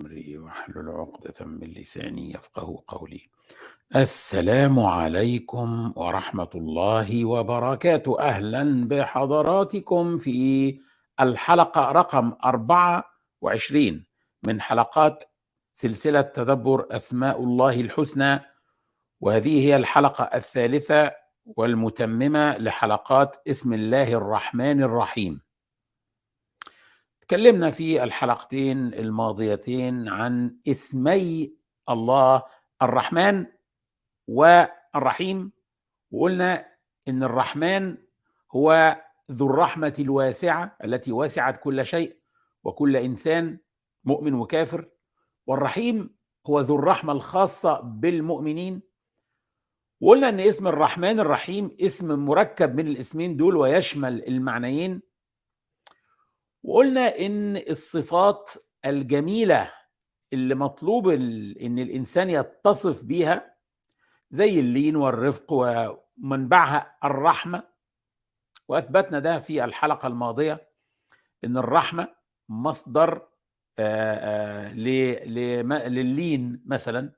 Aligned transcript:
أمري 0.00 0.38
وأحلل 0.38 0.88
عقدة 0.88 1.46
من 1.46 1.66
لساني 1.66 2.30
يفقه 2.30 2.82
قولي. 2.86 3.28
السلام 3.96 4.80
عليكم 4.80 5.92
ورحمة 5.96 6.50
الله 6.54 7.24
وبركاته. 7.24 8.20
أهلا 8.20 8.88
بحضراتكم 8.88 10.18
في 10.18 10.80
الحلقة 11.20 11.92
رقم 11.92 12.32
24 12.44 14.06
من 14.42 14.60
حلقات 14.60 15.24
سلسلة 15.72 16.20
تدبر 16.20 16.86
أسماء 16.90 17.42
الله 17.42 17.80
الحسنى. 17.80 18.40
وهذه 19.20 19.66
هي 19.66 19.76
الحلقة 19.76 20.24
الثالثة 20.24 21.12
والمتممة 21.46 22.58
لحلقات 22.58 23.36
اسم 23.48 23.72
الله 23.72 24.12
الرحمن 24.12 24.82
الرحيم. 24.82 25.45
تكلمنا 27.28 27.70
في 27.70 28.04
الحلقتين 28.04 28.94
الماضيتين 28.94 30.08
عن 30.08 30.56
اسمي 30.68 31.56
الله 31.90 32.42
الرحمن 32.82 33.46
والرحيم 34.28 35.52
وقلنا 36.10 36.66
إن 37.08 37.22
الرحمن 37.22 37.96
هو 38.54 38.96
ذو 39.32 39.46
الرحمة 39.46 39.94
الواسعة 39.98 40.76
التي 40.84 41.12
وسعت 41.12 41.56
كل 41.56 41.86
شيء 41.86 42.16
وكل 42.64 42.96
إنسان 42.96 43.58
مؤمن 44.04 44.34
وكافر 44.34 44.88
والرحيم 45.46 46.16
هو 46.46 46.60
ذو 46.60 46.76
الرحمة 46.76 47.12
الخاصة 47.12 47.80
بالمؤمنين. 47.80 48.82
وقلنا 50.00 50.28
إن 50.28 50.40
اسم 50.40 50.66
الرحمن 50.68 51.20
الرحيم 51.20 51.76
اسم 51.80 52.18
مركب 52.26 52.74
من 52.74 52.86
الاسمين 52.86 53.36
دول 53.36 53.56
ويشمل 53.56 54.28
المعنيين. 54.28 55.02
وقلنا 56.66 57.18
إن 57.18 57.56
الصفات 57.56 58.50
الجميلة 58.86 59.72
اللي 60.32 60.54
مطلوب 60.54 61.08
إن 61.08 61.78
الإنسان 61.78 62.30
يتصف 62.30 63.02
بيها 63.04 63.56
زي 64.30 64.60
اللين 64.60 64.96
والرفق 64.96 65.52
ومنبعها 65.52 66.96
الرحمة 67.04 67.62
وأثبتنا 68.68 69.18
ده 69.18 69.38
في 69.40 69.64
الحلقة 69.64 70.06
الماضية 70.06 70.68
إن 71.44 71.56
الرحمة 71.56 72.08
مصدر 72.48 73.22
للين 75.88 76.62
مثلا 76.66 77.12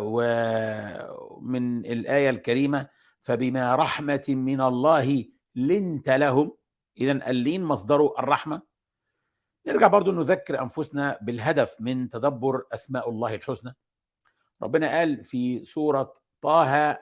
ومن 0.00 1.86
الآية 1.86 2.30
الكريمة 2.30 2.88
فبما 3.20 3.74
رحمة 3.74 4.24
من 4.28 4.60
الله 4.60 5.24
لنت 5.54 6.10
لهم 6.10 6.56
اذا 6.98 7.30
اللين 7.30 7.64
مصدره 7.64 8.14
الرحمة. 8.18 8.62
نرجع 9.66 9.86
برضو 9.86 10.12
نذكر 10.12 10.62
أنفسنا 10.62 11.18
بالهدف 11.22 11.76
من 11.80 12.08
تدبر 12.08 12.62
أسماء 12.72 13.10
الله 13.10 13.34
الحسنى. 13.34 13.76
ربنا 14.62 14.98
قال 14.98 15.24
في 15.24 15.64
سورة 15.64 16.12
طه 16.40 16.98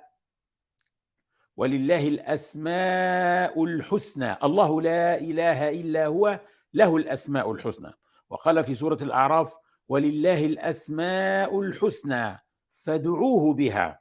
ولله 1.57 2.09
الأسماء 2.09 3.65
الحسنى. 3.65 4.37
الله 4.45 4.83
لا 4.83 5.19
إله 5.19 5.69
إلا 5.81 6.07
هو 6.07 6.41
له 6.75 6.97
الأسماء 6.97 7.53
الحسنى. 7.53 7.93
وقال 8.31 8.65
في 8.65 8.75
سورة 8.75 8.99
الأعراف 9.03 9.57
ولله 9.89 10.47
الأسماء 10.47 11.61
الحسنى 11.61 12.39
فادعوه 12.73 13.55
بها 13.55 14.01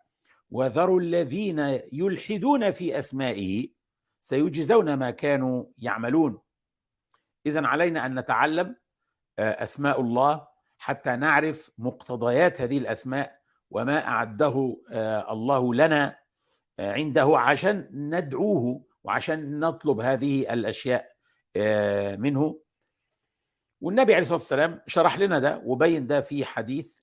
وذروا 0.50 1.00
الذين 1.00 1.60
يلحدون 1.94 2.72
في 2.72 3.00
أسمائه 3.00 3.77
سيجزون 4.28 4.94
ما 4.94 5.12
كانوا 5.12 5.66
يعملون. 5.78 6.40
اذا 7.46 7.68
علينا 7.68 8.06
أن 8.06 8.20
نتعلم 8.20 8.76
أسماء 9.40 10.02
الله 10.02 10.48
حتى 10.78 11.16
نعرف 11.16 11.72
مقتضيات 11.78 12.62
هذه 12.62 12.78
الأسماء 12.78 13.40
وما 13.72 14.08
أعده 14.08 14.78
الله 15.32 15.74
لنا 15.76 16.20
عنده 16.80 17.40
عشان 17.40 17.90
ندعوه 17.94 18.86
وعشان 19.04 19.60
نطلب 19.60 20.00
هذه 20.00 20.54
الأشياء 20.54 21.16
منه. 22.18 22.60
والنبي 23.82 24.14
عليه 24.14 24.22
الصلاة 24.22 24.40
والسلام 24.40 24.82
شرح 24.88 25.20
لنا 25.20 25.40
ده 25.40 25.62
وبين 25.66 26.08
ده 26.08 26.22
في 26.22 26.46
حديث 26.46 27.00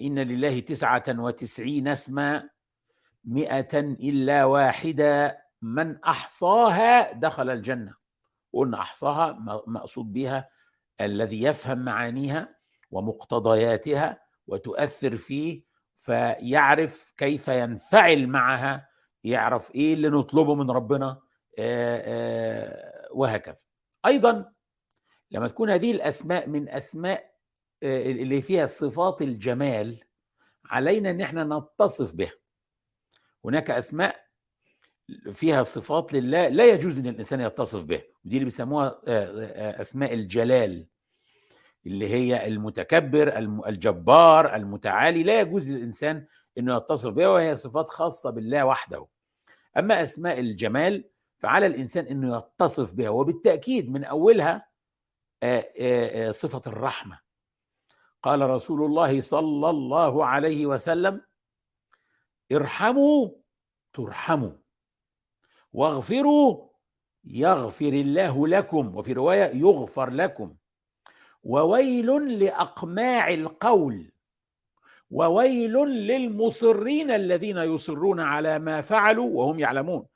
إن 0.00 0.18
لله 0.18 0.60
تسعة 0.60 1.04
وتسعين 1.08 1.88
اسما 1.88 2.53
مئة 3.24 3.78
إلا 3.80 4.44
واحدة 4.44 5.44
من 5.62 5.96
أحصاها 6.04 7.12
دخل 7.12 7.50
الجنة 7.50 7.94
قلنا 8.52 8.80
أحصاها 8.80 9.32
مقصود 9.66 10.12
بها 10.12 10.48
الذي 11.00 11.42
يفهم 11.42 11.78
معانيها 11.78 12.54
ومقتضياتها 12.90 14.20
وتؤثر 14.46 15.16
فيه 15.16 15.62
فيعرف 15.96 17.12
كيف 17.16 17.48
ينفعل 17.48 18.26
معها 18.26 18.88
يعرف 19.24 19.74
إيه 19.74 19.94
اللي 19.94 20.08
نطلبه 20.08 20.54
من 20.54 20.70
ربنا 20.70 21.20
وهكذا. 23.10 23.62
أيضا 24.06 24.52
لما 25.30 25.48
تكون 25.48 25.70
هذه 25.70 25.90
الأسماء 25.90 26.48
من 26.48 26.68
أسماء 26.68 27.34
اللي 27.82 28.42
فيها 28.42 28.66
صفات 28.66 29.22
الجمال 29.22 30.00
علينا 30.64 31.10
إن 31.10 31.20
إحنا 31.20 31.44
نتصف 31.44 32.14
بها. 32.14 32.32
هناك 33.44 33.70
أسماء 33.70 34.24
فيها 35.32 35.62
صفات 35.62 36.12
لله 36.12 36.48
لا 36.48 36.66
يجوز 36.72 36.98
إن 36.98 37.06
الإنسان 37.06 37.40
يتصف 37.40 37.84
بها 37.84 38.02
ودي 38.24 38.34
اللي 38.36 38.44
بيسموها 38.44 39.00
أسماء 39.80 40.14
الجلال 40.14 40.86
اللي 41.86 42.08
هي 42.08 42.46
المتكبر 42.46 43.38
الجبار 43.68 44.54
المتعالي 44.54 45.22
لا 45.22 45.40
يجوز 45.40 45.70
للإنسان 45.70 46.26
إنه 46.58 46.76
يتصف 46.76 47.12
بها 47.12 47.28
وهي 47.28 47.56
صفات 47.56 47.88
خاصة 47.88 48.30
بالله 48.30 48.64
وحده. 48.64 49.06
أما 49.78 50.02
أسماء 50.02 50.40
الجمال 50.40 51.04
فعلى 51.38 51.66
الإنسان 51.66 52.06
إنه 52.06 52.36
يتصف 52.36 52.92
بها 52.92 53.08
وبالتأكيد 53.08 53.90
من 53.90 54.04
أولها 54.04 54.68
صفة 56.30 56.62
الرحمة. 56.66 57.18
قال 58.22 58.50
رسول 58.50 58.82
الله 58.82 59.20
صلى 59.20 59.70
الله 59.70 60.26
عليه 60.26 60.66
وسلم 60.66 61.20
ارحموا 62.52 63.30
ترحموا. 63.92 64.52
واغفروا 65.72 66.68
يغفر 67.24 67.88
الله 67.88 68.48
لكم. 68.48 68.96
وفي 68.96 69.12
رواية 69.12 69.44
يغفر 69.44 70.10
لكم. 70.10 70.56
وويل 71.42 72.38
لأقماع 72.38 73.28
القول. 73.28 74.12
وويل 75.10 75.72
للمصرين 75.88 77.10
الذين 77.10 77.56
يصرون 77.56 78.20
على 78.20 78.58
ما 78.58 78.80
فعلوا 78.80 79.30
وهم 79.30 79.58
يعلمون. 79.58 80.06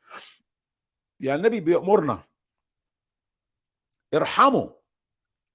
يعني 1.20 1.40
النبي 1.40 1.60
بيأمرنا. 1.60 2.24
ارحموا 4.14 4.70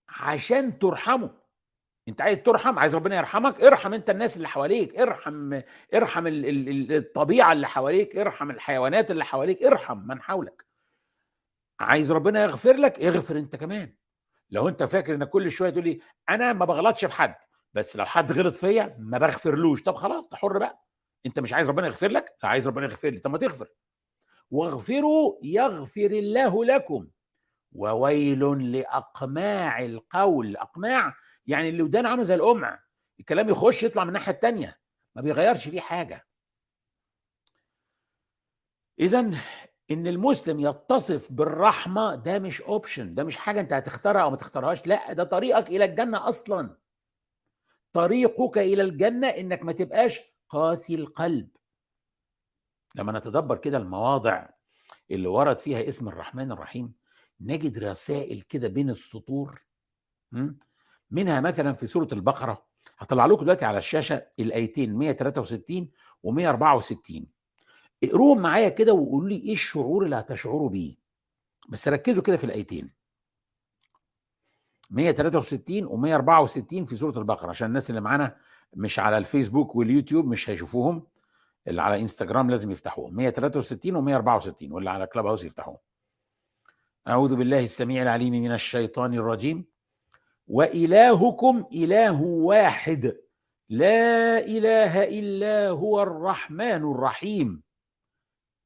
عشان 0.10 0.80
ترحموا. 0.80 1.30
انت 2.08 2.22
عايز 2.22 2.38
ترحم 2.38 2.80
عايز 2.80 2.96
ربنا 2.96 3.16
يرحمك 3.18 3.62
ارحم 3.62 3.94
انت 3.94 4.10
الناس 4.10 4.38
اللي 4.38 4.48
حواليك 4.48 5.00
ارحم 5.00 5.62
ارحم 5.94 6.24
الطبيعة 6.28 7.54
اللي 7.54 7.68
حواليك 7.68 8.18
ارحم 8.18 8.50
الحيوانات 8.52 9.12
اللي 9.12 9.26
حواليك 9.26 9.64
ارحم 9.64 9.98
من 9.98 10.22
حولك. 10.22 10.66
عايز 11.80 12.12
ربنا 12.12 12.44
يغفر 12.44 12.74
لك 12.74 13.00
اغفر 13.00 13.38
انت 13.38 13.56
كمان. 13.56 13.96
لو 14.50 14.68
انت 14.68 14.84
فاكر 14.84 15.16
انك 15.16 15.30
كل 15.30 15.52
شوية 15.52 15.70
تقول 15.70 15.84
لي 15.84 16.00
أنا 16.30 16.54
ما 16.54 16.66
بغلطش 16.66 17.06
في 17.06 17.14
حد 17.14 17.36
بس 17.74 17.96
لو 17.96 18.06
حد 18.06 18.32
غلط 18.32 18.56
فيا 18.56 18.96
ما 19.00 19.18
بغفرلوش. 19.18 19.84
طب 19.84 19.96
خلاص 19.96 20.24
انت 20.24 20.36
حر 20.36 20.58
بقى. 20.58 20.86
انت 21.26 21.40
مش 21.40 21.54
عايز 21.54 21.70
ربنا 21.70 21.88
يغفر 21.88 22.08
لك؟ 22.08 22.36
لا 22.44 22.50
عايز 22.50 22.68
ربنا 22.68 22.86
يغفر 22.86 23.10
لي. 23.10 23.20
طب 23.20 23.32
ما 23.32 23.38
تغفر. 23.38 23.68
واغفروا 24.52 25.40
يغفر 25.44 26.12
الله 26.12 26.66
لكم. 26.66 27.08
وويل 27.72 28.72
لأقماع 28.72 29.80
القول. 29.86 30.58
أقماع 30.58 31.16
يعني 31.48 31.70
اللي 31.70 31.82
ودان 31.84 32.06
عامل 32.06 32.24
زي 32.26 32.36
القمع. 32.36 32.84
الكلام 33.20 33.50
يخش 33.50 33.84
يطلع 33.84 34.04
من 34.04 34.10
الناحية 34.10 34.32
التانية. 34.32 34.80
ما 35.16 35.22
بيغيرش 35.22 35.68
فيه 35.68 35.82
حاجة. 35.82 36.28
اذا 39.00 39.20
إن 39.92 40.08
المسلم 40.08 40.60
يتصف 40.60 41.32
بالرحمة 41.32 42.16
ده 42.16 42.40
مش 42.40 42.62
اوبشن 42.62 43.16
ده 43.16 43.24
مش 43.24 43.38
حاجة 43.38 43.60
أنت 43.62 43.74
هتختارها 43.74 44.22
أو 44.22 44.30
ما 44.30 44.38
تختارهاش. 44.38 44.88
لا 44.88 45.14
ده 45.14 45.24
طريقك 45.24 45.68
إلى 45.68 45.86
الجنة 45.86 46.30
أصلا. 46.30 46.78
طريقك 47.94 48.58
إلى 48.58 48.84
الجنة 48.84 49.28
إنك 49.28 49.64
ما 49.64 49.72
تبقاش 49.72 50.20
قاسي 50.50 50.96
القلب. 50.96 51.50
لما 52.96 53.12
نتدبر 53.20 53.58
كده 53.58 53.78
المواضع 53.78 54.50
اللي 55.12 55.28
ورد 55.28 55.60
فيها 55.60 55.90
اسم 55.90 56.08
الرحمن 56.08 56.52
الرحيم 56.52 56.94
نجد 57.42 57.78
رسائل 57.78 58.42
كده 58.42 58.68
بين 58.68 58.90
السطور 58.90 59.66
منها 61.14 61.42
مثلا 61.42 61.74
في 61.74 61.88
سورة 61.88 62.08
البقرة 62.12 62.66
هطلع 62.98 63.26
لكم 63.26 63.44
دلوقتي 63.44 63.66
على 63.66 63.78
الشاشة 63.78 64.26
الآيتين 64.40 64.96
163 64.96 65.90
و164 66.28 67.24
اقروهم 68.04 68.42
معايا 68.42 68.70
كده 68.70 68.94
وقولوا 68.94 69.30
لي 69.30 69.36
إيه 69.36 69.54
الشعور 69.54 70.06
اللي 70.06 70.16
هتشعروا 70.16 70.70
بيه. 70.70 70.96
بس 71.70 71.88
ركزوا 71.88 72.24
كده 72.24 72.38
في 72.38 72.44
الآيتين. 72.44 72.92
163 74.90 75.88
و164 75.88 76.86
في 76.90 76.96
سورة 76.96 77.18
البقرة 77.20 77.50
عشان 77.50 77.68
الناس 77.68 77.90
اللي 77.90 78.02
معانا 78.02 78.36
مش 78.74 79.00
على 79.00 79.18
الفيسبوك 79.18 79.76
واليوتيوب 79.76 80.26
مش 80.26 80.50
هيشوفوهم 80.50 81.08
اللي 81.68 81.82
على 81.82 82.00
انستغرام 82.00 82.50
لازم 82.50 82.72
يفتحوهم. 82.72 83.16
163 83.16 83.94
و164 83.94 84.72
واللي 84.72 84.90
على 84.90 85.08
كلاب 85.08 85.26
هاوس 85.26 85.44
يفتحوهم. 85.44 85.78
أعوذ 87.08 87.36
بالله 87.36 87.64
السميع 87.64 88.02
العليم 88.04 88.34
من 88.34 88.52
الشيطان 88.52 89.14
الرجيم. 89.14 89.73
وإلهكم 90.48 91.66
إله 91.74 92.22
واحد. 92.22 93.18
لا 93.70 94.40
إله 94.40 95.04
إلا 95.04 95.70
هو 95.70 96.02
الرحمن 96.02 96.92
الرحيم. 96.92 97.64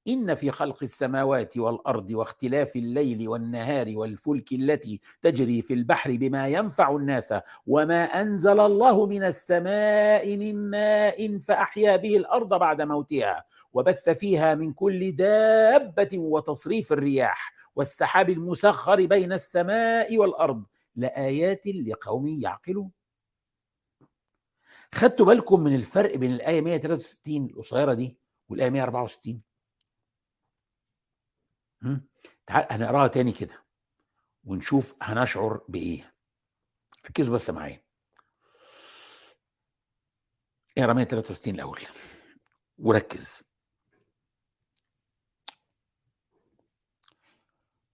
إن 0.07 0.35
في 0.35 0.51
خلق 0.51 0.77
السماوات 0.83 1.57
والأرض 1.57 2.11
واختلاف 2.11 2.75
الليل 2.75 3.27
والنهار 3.27 3.93
والفلك 3.97 4.51
التي 4.51 5.01
تجري 5.21 5.61
في 5.61 5.73
البحر 5.73 6.15
بما 6.15 6.47
ينفع 6.47 6.95
الناس 6.95 7.33
وما 7.67 8.03
أنزل 8.03 8.59
الله 8.59 9.05
من 9.05 9.23
السماء 9.23 10.37
من 10.37 10.69
ماء 10.69 11.37
فأحيا 11.37 11.95
به 11.95 12.17
الأرض 12.17 12.59
بعد 12.59 12.81
موتها 12.81 13.45
وبث 13.73 14.09
فيها 14.09 14.55
من 14.55 14.73
كل 14.73 15.15
دابة 15.15 16.09
وتصريف 16.13 16.93
الرياح 16.93 17.53
والسحاب 17.75 18.29
المسخر 18.29 19.05
بين 19.05 19.33
السماء 19.33 20.17
والأرض 20.17 20.63
لآيات 20.97 21.67
لقوم 21.67 22.27
يعقلون. 22.27 22.91
خدتوا 24.95 25.25
بالكم 25.25 25.59
من 25.59 25.75
الفرق 25.75 26.15
بين 26.15 26.31
الآية 26.33 26.61
163 26.61 27.45
القصيرة 27.45 27.93
دي 27.93 28.17
والآية 28.49 28.69
164 28.69 29.41
تعال 32.47 32.65
هنقراها 32.71 33.07
تاني 33.07 33.31
كده 33.31 33.65
ونشوف 34.43 34.95
هنشعر 35.01 35.65
بإيه. 35.69 36.13
ركزوا 37.05 37.35
بس 37.35 37.49
معايا. 37.49 37.83
اقرا 40.77 40.93
163 40.93 41.55
الأول. 41.55 41.79
وركز. 42.77 43.43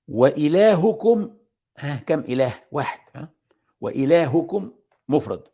وإلهكم 0.08 1.38
ها 1.78 1.98
كم 1.98 2.20
إله 2.20 2.64
واحد 2.72 3.00
ها؟ 3.16 3.30
وإلهكم 3.81 4.72
مفرد. 5.08 5.48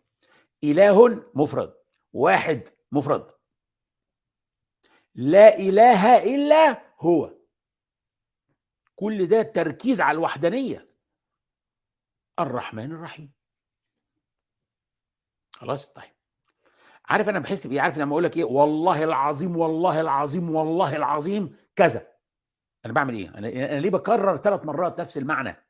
إله 0.63 1.23
مفرد 1.33 1.73
واحد 2.13 2.69
مفرد. 2.91 3.31
لا 5.15 5.57
إله 5.57 6.23
إلا 6.35 6.83
هو. 6.99 7.33
كل 8.95 9.27
ده 9.27 9.41
تركيز 9.41 10.01
على 10.01 10.15
الوحدانية. 10.15 10.89
الرحمن 12.39 12.91
الرحيم. 12.91 13.31
خلاص 15.51 15.89
طيب. 15.89 16.13
عارف 17.05 17.29
أنا 17.29 17.39
بحس 17.39 17.67
بإيه؟ 17.67 17.81
عارف 17.81 17.97
لما 17.97 18.11
أقول 18.11 18.23
لك 18.23 18.37
إيه؟ 18.37 18.43
والله 18.43 19.03
العظيم 19.03 19.57
والله 19.57 20.01
العظيم 20.01 20.55
والله 20.55 20.95
العظيم 20.95 21.57
كذا. 21.75 22.07
أنا 22.85 22.93
بعمل 22.93 23.13
إيه؟ 23.13 23.29
أنا, 23.37 23.79
ليه 23.79 23.89
بكرر 23.89 24.37
ثلاث 24.37 24.65
مرات 24.65 25.01
نفس 25.01 25.17
المعنى؟ 25.17 25.68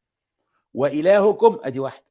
وإلهكم 0.73 1.59
أدي 1.63 1.79
واحد. 1.79 2.03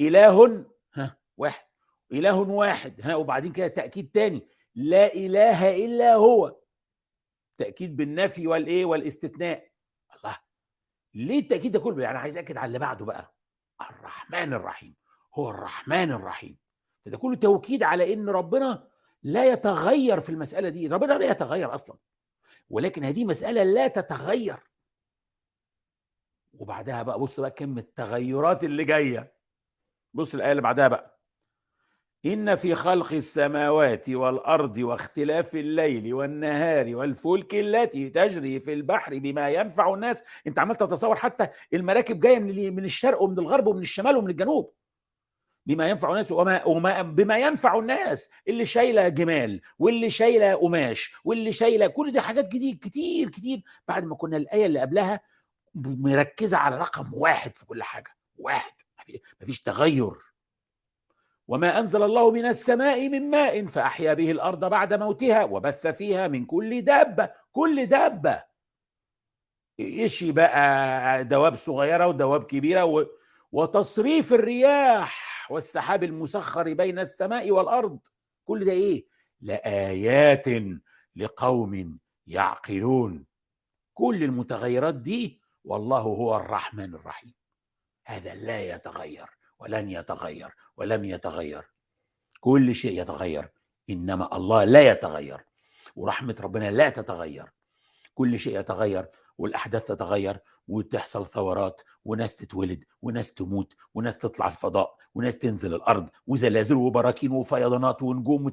إله 0.00 0.64
ها. 0.94 1.16
واحد. 1.36 1.66
إله 2.12 2.40
واحد 2.40 3.00
ها 3.02 3.14
وبعدين 3.16 3.52
كده 3.52 3.66
تأكيد 3.68 4.10
تاني. 4.10 4.48
لا 4.74 5.14
إله 5.14 5.84
إلا 5.84 6.14
هو. 6.14 6.56
تأكيد 7.56 7.96
بالنفي 7.96 8.46
والإيه 8.46 8.84
والاستثناء. 8.84 9.68
الله. 10.16 10.38
ليه 11.14 11.38
التأكيد 11.38 11.72
ده 11.72 11.80
كله؟ 11.80 12.02
يعني 12.02 12.18
عايز 12.18 12.36
أكد 12.36 12.56
على 12.56 12.66
اللي 12.66 12.78
بعده 12.78 13.04
بقى. 13.04 13.34
الرحمن 13.90 14.52
الرحيم. 14.52 14.94
هو 15.34 15.50
الرحمن 15.50 16.12
الرحيم. 16.12 16.58
فده 17.04 17.18
كله 17.18 17.36
توكيد 17.36 17.82
على 17.82 18.12
إن 18.12 18.28
ربنا 18.28 18.88
لا 19.22 19.52
يتغير 19.52 20.20
في 20.20 20.28
المسألة 20.28 20.68
دي. 20.68 20.86
ربنا 20.88 21.18
لا 21.18 21.30
يتغير 21.30 21.74
أصلا. 21.74 21.96
ولكن 22.70 23.04
هذه 23.04 23.24
مسألة 23.24 23.62
لا 23.62 23.88
تتغير. 23.88 24.56
وبعدها 26.58 27.02
بقى 27.02 27.18
بص 27.18 27.40
بقى 27.40 27.50
كم 27.50 27.78
التغيرات 27.78 28.64
اللي 28.64 28.84
جاية. 28.84 29.34
بص 30.14 30.34
الآية 30.34 30.50
اللي 30.50 30.62
بعدها 30.62 30.88
بقى. 30.88 31.20
إن 32.26 32.56
في 32.56 32.74
خلق 32.74 33.12
السماوات 33.12 34.10
والأرض 34.10 34.78
واختلاف 34.78 35.54
الليل 35.56 36.14
والنهار 36.14 36.96
والفلك 36.96 37.54
التي 37.54 38.10
تجري 38.10 38.60
في 38.60 38.72
البحر 38.72 39.18
بما 39.18 39.48
ينفع 39.50 39.94
الناس. 39.94 40.22
أنت 40.46 40.58
عمال 40.58 40.76
تتصور 40.76 41.16
حتى 41.16 41.48
المراكب 41.74 42.20
جاية 42.20 42.38
من 42.38 42.76
من 42.76 42.84
الشرق 42.84 43.22
ومن 43.22 43.38
الغرب 43.38 43.66
ومن 43.66 43.82
الشمال 43.82 44.16
ومن 44.16 44.30
الجنوب. 44.30 44.72
بما 45.66 45.88
ينفع 45.88 46.10
الناس 46.10 46.32
وما, 46.32 46.64
وما 46.64 47.02
بما 47.02 47.38
ينفع 47.38 47.78
الناس. 47.78 48.28
اللي 48.48 48.64
شايلة 48.64 49.08
جمال 49.08 49.60
واللي 49.78 50.10
شايلة 50.10 50.54
قماش 50.54 51.12
واللي 51.24 51.52
شايلة 51.52 51.86
كل 51.86 52.12
دي 52.12 52.20
حاجات 52.20 52.48
جديد 52.48 52.78
كتير 52.78 53.28
كتير. 53.30 53.62
بعد 53.88 54.04
ما 54.04 54.14
كنا 54.16 54.36
الآية 54.36 54.66
اللي 54.66 54.80
قبلها 54.80 55.20
مركزة 55.74 56.56
على 56.56 56.78
رقم 56.78 57.14
واحد 57.14 57.56
في 57.56 57.66
كل 57.66 57.82
حاجة. 57.82 58.16
واحد. 58.36 58.72
مفيش 59.42 59.60
تغير. 59.60 60.12
وما 61.48 61.78
أنزل 61.78 62.02
الله 62.02 62.30
من 62.30 62.46
السماء 62.46 63.08
من 63.08 63.30
ماء 63.30 63.66
فأحيا 63.66 64.14
به 64.14 64.30
الأرض 64.30 64.64
بعد 64.64 64.94
موتها 64.94 65.44
وبث 65.44 65.86
فيها 65.86 66.28
من 66.28 66.44
كل 66.44 66.82
دابة. 66.82 67.30
كل 67.52 67.86
دابة. 67.86 68.42
إيش 69.80 70.24
بقى؟ 70.24 71.24
دواب 71.24 71.56
صغيرة 71.56 72.06
ودواب 72.06 72.44
كبيرة 72.44 72.84
و... 72.84 73.06
وتصريف 73.52 74.32
الرياح 74.32 75.46
والسحاب 75.50 76.04
المسخر 76.04 76.72
بين 76.72 76.98
السماء 76.98 77.50
والأرض. 77.50 77.98
كل 78.44 78.64
ده 78.64 78.72
إيه؟ 78.72 79.06
لآيات 79.40 80.44
لقوم 81.16 81.98
يعقلون. 82.26 83.26
كل 83.94 84.24
المتغيرات 84.24 84.94
دي 84.94 85.43
والله 85.64 86.00
هو 86.00 86.36
الرحمن 86.36 86.94
الرحيم. 86.94 87.34
هذا 88.06 88.34
لا 88.34 88.74
يتغير 88.74 89.26
ولن 89.58 89.90
يتغير 89.90 90.54
ولم 90.76 91.04
يتغير. 91.04 91.70
كل 92.40 92.74
شيء 92.74 93.00
يتغير 93.00 93.52
إنما 93.90 94.36
الله 94.36 94.64
لا 94.64 94.90
يتغير. 94.90 95.44
ورحمة 95.96 96.36
ربنا 96.40 96.70
لا 96.70 96.88
تتغير. 96.88 97.52
كل 98.14 98.38
شيء 98.38 98.60
يتغير 98.60 99.06
والأحداث 99.38 99.84
تتغير 99.84 100.38
وتحصل 100.68 101.26
ثورات 101.26 101.80
وناس 102.04 102.36
تتولد 102.36 102.84
وناس 103.02 103.32
تموت 103.32 103.74
وناس 103.94 104.18
تطلع 104.18 104.46
الفضاء 104.48 104.96
وناس 105.14 105.38
تنزل 105.38 105.74
الأرض 105.74 106.08
وزلازل 106.26 106.74
وبراكين 106.74 107.32
وفيضانات 107.32 108.02
ونجوم 108.02 108.48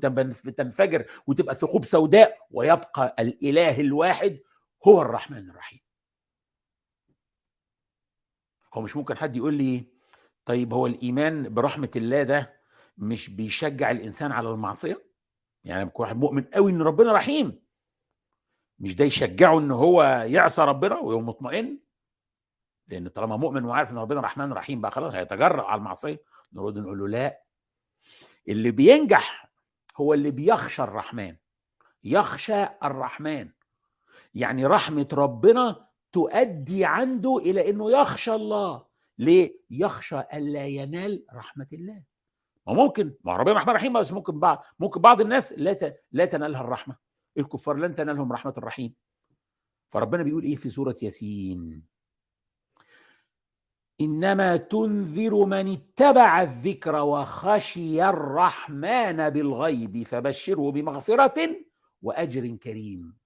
تنفجر 0.58 1.06
وتبقى 1.28 1.56
ثقوب 1.56 1.86
سوداء 1.86 2.38
ويبقى 2.52 3.16
الإله 3.20 3.82
الواحد 3.82 4.40
هو 4.88 5.02
الرحمن 5.02 5.50
الرحيم. 5.50 5.81
هو 8.74 8.82
مش 8.82 8.98
ممكن 8.98 9.18
حد 9.18 9.36
يقول 9.36 9.54
لي 9.54 9.86
طيب 10.46 10.74
هو 10.74 10.88
الإيمان 10.88 11.54
برحمة 11.54 11.92
الله 11.96 12.24
ده 12.24 12.62
مش 12.98 13.30
بيشجع 13.30 13.92
الإنسان 13.92 14.32
على 14.32 14.50
المعصية؟ 14.52 15.06
يعني 15.64 15.86
بكون 15.86 16.06
واحد 16.06 16.18
مؤمن 16.18 16.44
قوي 16.44 16.72
إن 16.72 16.82
ربنا 16.82 17.14
رحيم. 17.14 17.62
مش 18.80 18.96
ده 18.96 19.06
يشجعه 19.06 19.60
إن 19.60 19.72
هو 19.72 20.04
يعصى 20.28 20.62
ربنا 20.62 21.00
ويبقى 21.00 21.24
مطمئن؟ 21.24 21.80
لأن 22.88 23.08
طالما 23.08 23.38
مؤمن 23.38 23.66
وعارف 23.66 23.92
إن 23.92 23.98
ربنا 23.98 24.20
رحمن 24.20 24.54
رحيم 24.54 24.82
بقى 24.82 24.92
خلاص 24.92 25.14
هيتجرأ 25.14 25.64
على 25.64 25.80
المعصية 25.80 26.22
نرد 26.54 26.78
نقول 26.78 27.00
له 27.00 27.08
لا. 27.08 27.42
اللي 28.48 28.72
بينجح 28.72 29.52
هو 29.98 30.14
اللي 30.14 30.32
بيخشى 30.32 30.84
الرحمن 30.84 31.36
يخشى 32.04 32.64
الرحمن. 32.84 33.50
يعني 34.34 34.66
رحمة 34.66 35.08
ربنا 35.14 35.88
تؤدي 36.12 36.86
عنده 36.86 37.38
إلى 37.38 37.70
إنه 37.70 37.92
يخشى 37.92 38.34
الله. 38.34 38.86
ليه؟ 39.18 39.60
يخشى 39.70 40.20
ألا 40.20 40.66
ينال 40.66 41.26
رحمة 41.34 41.68
الله. 41.74 42.04
ما 42.68 42.74
ممكن 42.74 43.14
ما 43.24 43.38
ربنا 43.38 43.54
رحمن 43.54 43.74
رحيم 43.74 44.00
بس 44.00 44.14
ممكن 44.14 44.40
بعض 44.40 44.64
ممكن 44.80 45.02
بعض 45.02 45.22
الناس 45.22 45.54
لا 45.58 45.74
ت... 45.74 46.04
لا 46.12 46.26
تنالها 46.26 46.62
الرحمة. 46.62 46.96
الكفار 47.38 47.76
لن 47.76 47.96
تنالهم 47.96 48.34
رحمة 48.34 48.54
الرحيم. 48.58 48.94
فربنا 49.90 50.24
بيقول 50.24 50.44
إيه 50.44 50.56
في 50.56 50.70
سورة 50.70 50.96
ياسين؟ 51.02 51.84
إنما 54.02 54.58
تنذر 54.58 55.46
من 55.46 55.68
اتبع 55.72 56.42
الذكر 56.42 56.96
وخشي 56.96 58.10
الرحمن 58.10 59.30
بالغيب 59.30 60.04
فبشره 60.04 60.72
بمغفرة 60.72 61.56
وأجر 62.02 62.56
كريم. 62.56 63.18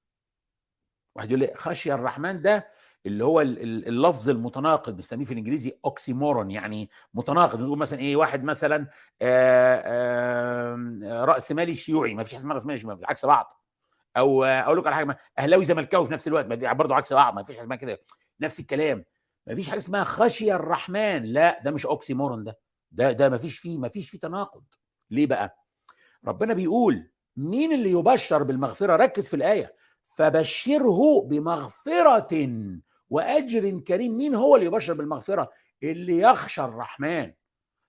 واحد 1.16 1.30
يقول 1.30 1.40
لي 1.40 1.54
خشي 1.56 1.94
الرحمن 1.94 2.42
ده 2.42 2.68
اللي 3.06 3.24
هو 3.26 3.42
اللفظ 3.42 4.30
المتناقض 4.30 4.96
بنسميه 4.96 5.26
في 5.26 5.32
الإنجليزي 5.32 5.80
oxymoron 5.86 6.52
يعني 6.52 6.90
متناقض. 7.14 7.62
نقول 7.62 7.78
مثلا 7.78 8.00
إيه 8.00 8.16
واحد 8.16 8.44
مثلا 8.44 8.88
رأس 11.24 11.52
مالي 11.52 11.76
شيوعي 11.76 12.14
ما 12.14 12.24
فيش 12.24 12.34
حاجة 12.34 12.42
اسمها 12.42 12.54
رأس 12.54 12.66
مالي 12.66 12.80
شيوعي 12.80 12.98
عكس 13.04 13.26
بعض. 13.26 13.66
أو 14.18 14.44
أقول 14.44 14.78
لك 14.78 14.88
على 14.88 14.96
حاجة 14.96 15.18
أهلاوي 15.40 15.66
زملكاوي 15.66 16.06
في 16.06 16.14
نفس 16.14 16.28
الوقت 16.28 16.46
برضه 16.46 16.96
عكس 16.96 17.14
بعض 17.14 17.36
ما 17.36 17.44
فيش 17.44 17.56
حاجة 17.56 17.66
اسمها 17.66 17.78
كده 17.78 18.02
نفس 18.42 18.60
الكلام. 18.60 19.06
مفيش 19.48 19.70
حاجة 19.70 19.80
اسمها 19.80 20.04
خشية 20.04 20.56
الرحمن 20.56 21.24
لا 21.24 21.62
ده 21.64 21.72
مش 21.72 21.86
oxymoron 21.86 22.44
ده. 22.44 22.60
ده 22.92 23.12
ده 23.12 23.30
مفيش 23.30 23.60
فيه 23.60 23.78
مفيش 23.78 24.10
فيه 24.10 24.20
تناقض. 24.20 24.64
ليه 25.12 25.28
بقى؟ 25.28 25.58
ربنا 26.26 26.54
بيقول 26.54 27.12
مين 27.38 27.74
اللي 27.74 27.92
يبشر 27.92 28.44
بالمغفرة؟ 28.44 28.96
ركز 28.96 29.28
في 29.28 29.36
الآية. 29.36 29.76
فبشره 30.04 31.22
بمغفرة 31.22 32.28
وأجر 33.10 33.80
كريم 33.80 34.18
مين 34.18 34.36
هو 34.36 34.56
اللي 34.56 34.68
يبشر 34.68 34.94
بالمغفرة؟ 34.94 35.52
اللي 35.84 36.20
يخشى 36.20 36.62
الرحمن. 36.62 37.32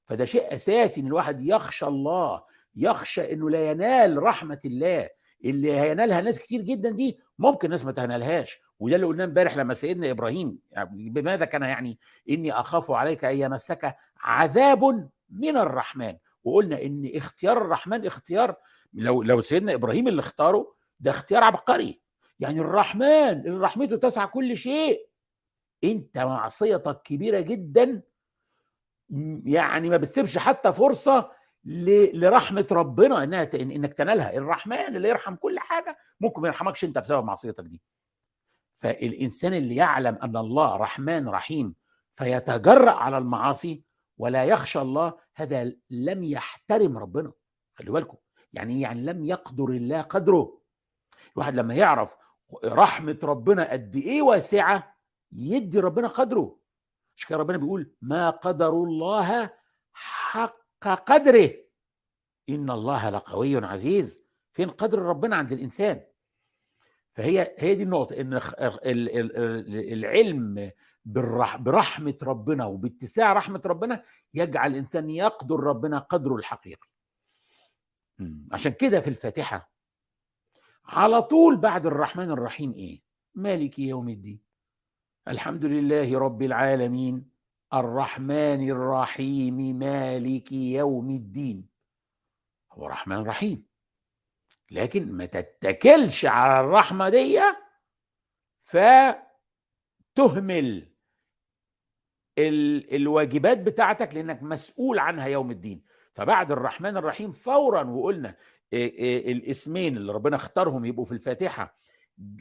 فده 0.05 0.25
شيء 0.25 0.55
أساسي 0.55 1.01
إن 1.01 1.07
الواحد 1.07 1.41
يخشى 1.41 1.87
الله 1.87 2.43
يخشى 2.77 3.33
إنه 3.33 3.51
لا 3.51 3.71
ينال 3.71 4.23
رحمة 4.23 4.61
الله. 4.65 5.09
اللي 5.45 5.73
هينالها 5.73 6.21
ناس 6.21 6.39
كتير 6.39 6.61
جدا 6.61 6.91
دي 6.91 7.19
ممكن 7.39 7.71
ناس 7.71 7.85
ما 7.85 7.93
تنالهاش. 7.93 8.61
وده 8.81 8.97
اللي 8.97 9.07
قلناه 9.07 9.25
امبارح 9.25 9.57
لما 9.57 9.75
سيدنا 9.75 10.11
إبراهيم 10.11 10.59
يعني 10.73 11.11
بماذا 11.11 11.45
كان 11.45 11.63
يعني؟ 11.63 11.99
إني 12.31 12.53
أخاف 12.53 12.91
عليك 12.91 13.25
أن 13.25 13.39
يمسك 13.39 13.97
عذاب 14.21 15.11
من 15.31 15.57
الرحمن. 15.57 16.17
وقلنا 16.45 16.83
إن 16.83 17.11
اختيار 17.15 17.59
الرحمن 17.59 18.07
اختيار. 18.07 18.55
لو 18.95 19.23
لو 19.23 19.41
سيدنا 19.41 19.75
إبراهيم 19.75 20.09
اللي 20.09 20.21
اختاره 20.21 20.75
ده 21.01 21.11
اختيار 21.11 21.45
عبقري. 21.45 22.01
يعني 22.41 22.61
الرحمن 22.61 23.47
اللي 23.47 23.59
رحمته 23.59 23.97
تسع 23.97 24.25
كل 24.25 24.57
شيء. 24.57 25.09
انت 25.85 26.19
معصيتك 26.19 27.03
كبيرة 27.03 27.41
جدا 27.41 28.03
يعني 29.45 29.91
ما 29.91 29.97
بتسيبش 29.97 30.39
حتى 30.39 30.73
فرصة 30.73 31.31
لرحمة 31.65 32.67
ربنا 32.73 33.25
إنها 33.25 33.51
إنك 33.55 33.95
تنالها. 33.95 34.37
الرحمن 34.37 34.97
اللي 34.97 35.09
يرحم 35.09 35.35
كل 35.35 35.59
حاجة 35.59 35.99
ممكن 36.21 36.43
ما 36.43 36.49
يرحمكش 36.49 36.85
أنت 36.85 36.99
بسبب 36.99 37.25
معصيتك 37.25 37.65
دي. 37.65 37.83
فالإنسان 38.75 39.55
اللي 39.55 39.77
يعلم 39.77 40.19
أن 40.23 40.37
الله 40.37 40.77
رحمن 40.77 41.29
رحيم 41.29 41.75
فيتجرأ 42.13 42.91
على 42.91 43.19
المعاصي 43.19 43.83
ولا 44.19 44.45
يخشى 44.45 44.81
الله 44.81 45.15
هذا 45.35 45.73
لم 45.91 46.23
يحترم 46.23 46.99
ربنا. 46.99 47.33
خلي 47.75 47.91
بالكم. 47.91 48.17
يعني 48.53 48.81
يعني 48.81 49.03
لم 49.03 49.25
يقدر 49.25 49.65
الله 49.65 50.03
قدره. 50.03 50.59
الواحد 51.37 51.55
لما 51.55 51.75
يعرف 51.75 52.17
رحمة 52.65 53.19
ربنا 53.23 53.73
قد 53.73 53.97
إيه 53.97 54.23
واسعة 54.23 54.97
يدي 55.33 55.81
ربنا 55.81 56.09
قدره. 56.09 56.59
مش 57.17 57.27
كده 57.27 57.39
ربنا 57.39 57.57
بيقول 57.57 57.95
ما 58.03 58.31
قدر 58.31 58.69
الله 58.69 59.51
حق 59.93 60.57
قدره. 60.85 61.51
إن 62.49 62.71
الله 62.71 63.11
لقوي 63.11 63.57
عزيز. 63.57 64.23
فين 64.53 64.71
قدر 64.71 64.99
ربنا 64.99 65.37
عند 65.37 65.53
الإنسان؟ 65.53 66.05
فهي 67.13 67.55
هي 67.59 67.75
دي 67.75 67.83
النقطة 67.83 68.21
إن 68.21 68.41
العلم 69.93 70.71
برحمة 71.05 72.19
ربنا 72.23 72.65
وباتساع 72.65 73.33
رحمة 73.33 73.63
ربنا 73.67 74.03
يجعل 74.35 74.71
الإنسان 74.71 75.11
يقدر 75.11 75.61
ربنا 75.61 75.99
قدره 75.99 76.35
الحقيقي. 76.37 76.89
عشان 78.53 78.73
كده 78.73 79.01
في 79.01 79.11
الفاتحة 79.11 79.76
على 80.89 81.23
طول 81.23 81.57
بعد 81.57 81.87
الرحمن 81.87 82.31
الرحيم 82.31 82.73
إيه؟ 82.73 83.03
مالك 83.35 83.79
يوم 83.79 84.09
الدين. 84.09 84.41
الحمد 85.29 85.65
لله 85.65 86.19
رب 86.19 86.43
العالمين. 86.43 87.31
الرحمن 87.75 88.71
الرحيم 88.71 89.79
مالك 89.79 90.53
يوم 90.53 91.11
الدين. 91.11 91.69
هو 92.73 92.87
رحمن 92.87 93.23
رحيم. 93.23 93.67
لكن 94.71 95.13
ما 95.13 95.27
تتكلش 95.27 96.25
على 96.25 96.61
الرحمة 96.61 97.09
دي 97.09 97.41
فتهمل 98.61 99.27
ال 102.39 102.95
الواجبات 102.95 103.59
بتاعتك 103.59 104.15
لأنك 104.15 104.43
مسؤول 104.43 104.99
عنها 104.99 105.27
يوم 105.27 105.51
الدين. 105.51 105.85
فبعد 106.13 106.53
الرحمن 106.53 106.97
الرحيم 106.97 107.33
فورا 107.33 107.83
وقلنا 107.83 108.37
الاسمين 108.73 109.97
اللي 109.97 110.13
ربنا 110.13 110.37
اختارهم 110.37 110.85
يبقوا 110.85 111.05
في 111.05 111.13
الفاتحة. 111.13 111.77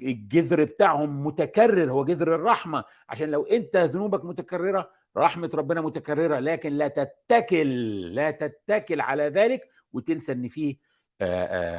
الجذر 0.02 0.64
بتاعهم 0.64 1.26
متكرر 1.26 1.92
هو 1.92 2.06
جذر 2.06 2.36
الرحمة. 2.36 2.84
عشان 3.10 3.30
لو 3.32 3.44
انت 3.44 3.78
ذنوبك 3.78 4.26
متكررة 4.26 4.92
رحمة 5.18 5.50
ربنا 5.54 5.82
متكررة. 5.82 6.40
لكن 6.40 6.74
لا 6.74 6.88
تتكل 6.88 8.02
لا 8.16 8.32
تتكل 8.32 9.02
على 9.02 9.24
ذلك 9.24 9.70
وتنسى 9.94 10.32
ان 10.32 10.48
فيه 10.48 10.78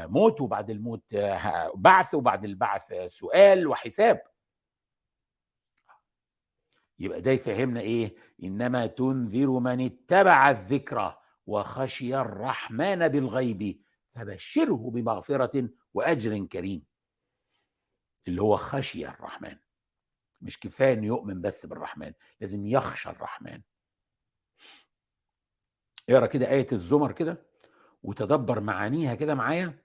موت 0.07 0.41
وبعد 0.41 0.71
الموت 0.71 1.17
بعث 1.75 2.15
وبعد 2.15 2.45
البعث 2.45 2.93
سؤال 3.07 3.67
وحساب. 3.67 4.23
يبقى 6.99 7.21
ده 7.21 7.31
يفهمنا 7.31 7.81
إيه؟ 7.81 8.15
إنما 8.43 8.87
تنذر 8.87 9.51
من 9.51 9.81
اتبع 9.81 10.51
الذكرى 10.51 11.17
وخشي 11.47 12.17
الرحمن 12.17 13.09
بالغيب. 13.09 13.81
فبشره 14.17 14.91
بمغفرة 14.91 15.69
وأجر 15.95 16.45
كريم. 16.45 16.85
اللي 18.29 18.43
هو 18.43 18.57
خشي 18.57 19.09
الرحمن. 19.09 19.57
مش 20.43 20.61
كفاية 20.61 20.93
إنه 20.93 21.07
يؤمن 21.07 21.41
بس 21.41 21.67
بالرحمن 21.67 22.13
لازم 22.41 22.67
يخشى 22.67 23.09
الرحمن. 23.11 23.63
اقرأ 26.09 26.27
كده 26.27 26.51
آية 26.51 26.67
الزمر 26.73 27.13
كده 27.13 27.47
وتدبر 28.03 28.61
معانيها 28.61 29.15
كده 29.15 29.35
معايا. 29.35 29.79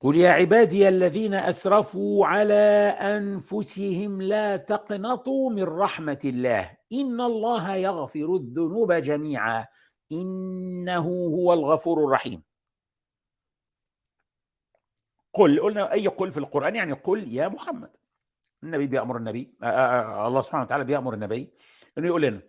قل 0.00 0.16
يا 0.16 0.30
عبادي 0.30 0.88
الذين 0.88 1.34
أسرفوا 1.34 2.26
على 2.26 2.54
أنفسهم 3.00 4.22
لا 4.22 4.56
تقنطوا 4.56 5.50
من 5.50 5.62
رحمة 5.62 6.18
الله. 6.24 6.76
إن 6.92 7.20
الله 7.20 7.74
يغفر 7.74 8.34
الذنوب 8.34 8.92
جميعا. 8.92 9.66
إنه 10.12 11.08
هو 11.08 11.52
الغفور 11.52 12.04
الرحيم. 12.04 12.51
قل 15.32 15.60
قلنا 15.60 15.92
أي 15.92 16.06
قل 16.06 16.30
في 16.30 16.38
القرآن 16.38 16.76
يعني 16.76 16.92
قل 16.92 17.34
يا 17.34 17.48
محمد. 17.48 17.96
النبي 18.62 18.86
بيأمر 18.86 19.16
النبي 19.16 19.54
آآ 19.62 19.66
آآ 19.66 20.28
الله 20.28 20.42
سبحانه 20.42 20.64
وتعالى 20.64 20.84
بيأمر 20.84 21.14
النبي 21.14 21.52
إنه 21.98 22.06
يقول 22.06 22.22
لنا 22.22 22.42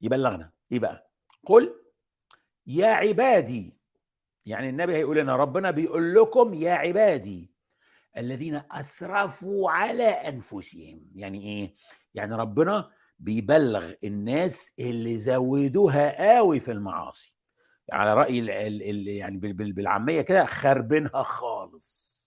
يبلغنا. 0.00 0.52
إيه 0.72 0.78
بقى؟ 0.78 1.10
قل 1.46 1.74
يا 2.66 2.86
عبادي. 2.86 3.78
يعني 4.46 4.68
النبي 4.68 4.94
هيقول 4.94 5.16
لنا 5.16 5.36
ربنا 5.36 5.70
بيقول 5.70 6.14
لكم 6.14 6.54
يا 6.54 6.72
عبادي 6.72 7.52
الذين 8.16 8.62
أسرفوا 8.70 9.70
على 9.70 10.04
أنفسهم. 10.04 11.10
يعني 11.14 11.42
إيه؟ 11.42 11.74
يعني 12.14 12.34
ربنا 12.34 12.90
بيبلغ 13.18 13.92
الناس 14.04 14.72
اللي 14.78 15.18
زودوها 15.18 16.36
قوي 16.36 16.60
في 16.60 16.72
المعاصي. 16.72 17.37
على 17.92 18.14
رأي 18.14 18.38
ال 18.38 18.50
ال 18.50 18.82
ال 18.82 19.08
يعني 19.08 19.36
بالعامية 19.52 20.20
كده 20.20 20.44
خربينها 20.44 21.22
خالص 21.22 22.18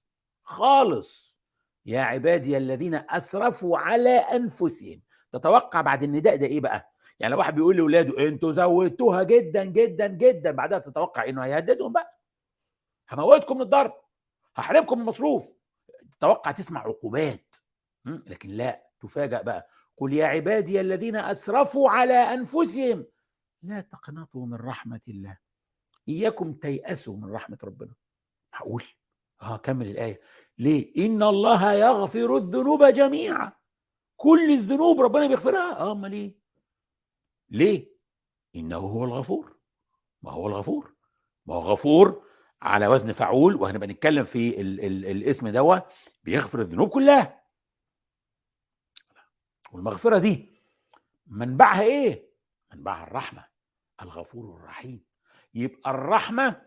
خالص. 0.44 1.42
يا 1.86 2.02
عبادي 2.02 2.58
الذين 2.58 2.96
أسرفوا 2.96 3.78
على 3.78 4.10
أنفسهم. 4.10 5.02
تتوقع 5.34 5.82
بعد 5.82 6.04
النداء 6.04 6.36
ده 6.36 6.48
إيه 6.48 6.62
بقى؟ 6.62 6.92
يعني 7.20 7.32
لو 7.32 7.38
واحد 7.40 7.56
بيقول 7.56 7.78
لأولاده 7.78 8.28
أنتوا 8.28 8.52
زودتوها 8.52 9.24
جدا 9.24 9.64
جدا 9.66 10.08
جدا. 10.08 10.52
بعدها 10.52 10.80
تتوقع 10.80 11.26
إنه 11.30 11.42
هيهددهم 11.42 11.94
بقى. 11.94 12.22
هموتكم 13.12 13.56
من 13.56 13.62
الضرب 13.62 13.94
هحرمكم 14.56 14.96
من 14.96 15.02
المصروف. 15.02 15.54
تتوقع 16.12 16.52
تسمع 16.52 16.82
عقوبات. 16.82 17.56
لكن 18.06 18.50
لا 18.50 18.88
تفاجأ 19.02 19.42
بقى. 19.42 19.68
قل 19.98 20.14
يا 20.14 20.26
عبادي 20.26 20.82
الذين 20.82 21.16
أسرفوا 21.16 21.90
على 21.90 22.14
أنفسهم. 22.14 23.06
لا 23.64 23.82
تقنطوا 23.82 24.46
من 24.46 24.58
رحمة 24.58 25.02
الله. 25.08 25.38
إياكم 26.08 26.54
تيأسوا 26.54 27.18
من 27.18 27.32
رحمة 27.32 27.58
ربنا. 27.64 27.94
هقول 28.54 28.84
آه 29.42 29.58
كمل 29.58 29.88
الآية. 29.88 30.22
ليه؟ 30.58 31.06
إن 31.06 31.24
الله 31.24 31.74
يغفر 31.74 32.38
الذنوب 32.38 32.84
جميعا. 32.84 33.52
كل 34.16 34.52
الذنوب 34.52 35.02
ربنا 35.02 35.28
بيغفرها. 35.28 35.80
آه 35.80 35.92
أمال 35.92 36.14
إيه؟ 36.14 36.36
ليه؟ 37.50 37.92
إنه 38.56 38.78
هو 38.78 39.06
الغفور. 39.06 39.58
ما 40.22 40.32
هو 40.32 40.48
الغفور. 40.48 40.96
ما 41.46 41.56
هو 41.56 41.60
غفور 41.60 42.28
على 42.62 42.88
وزن 42.88 43.12
فعول 43.12 43.56
وهنبقى 43.56 43.88
نتكلم 43.88 44.24
في 44.26 44.62
ال 44.62 44.82
ال 44.82 45.06
الاسم 45.06 45.48
دوا. 45.48 45.80
بيغفر 46.24 46.60
الذنوب 46.60 46.90
كلها. 46.90 47.44
والمغفرة 49.72 50.18
دي 50.18 50.50
منبعها 51.28 51.82
إيه؟ 51.82 52.32
منبعها 52.74 53.04
الرحمة. 53.04 53.46
الغفور 54.02 54.56
الرحيم. 54.56 55.11
يبقى 55.54 55.92
الرحمة. 55.92 56.62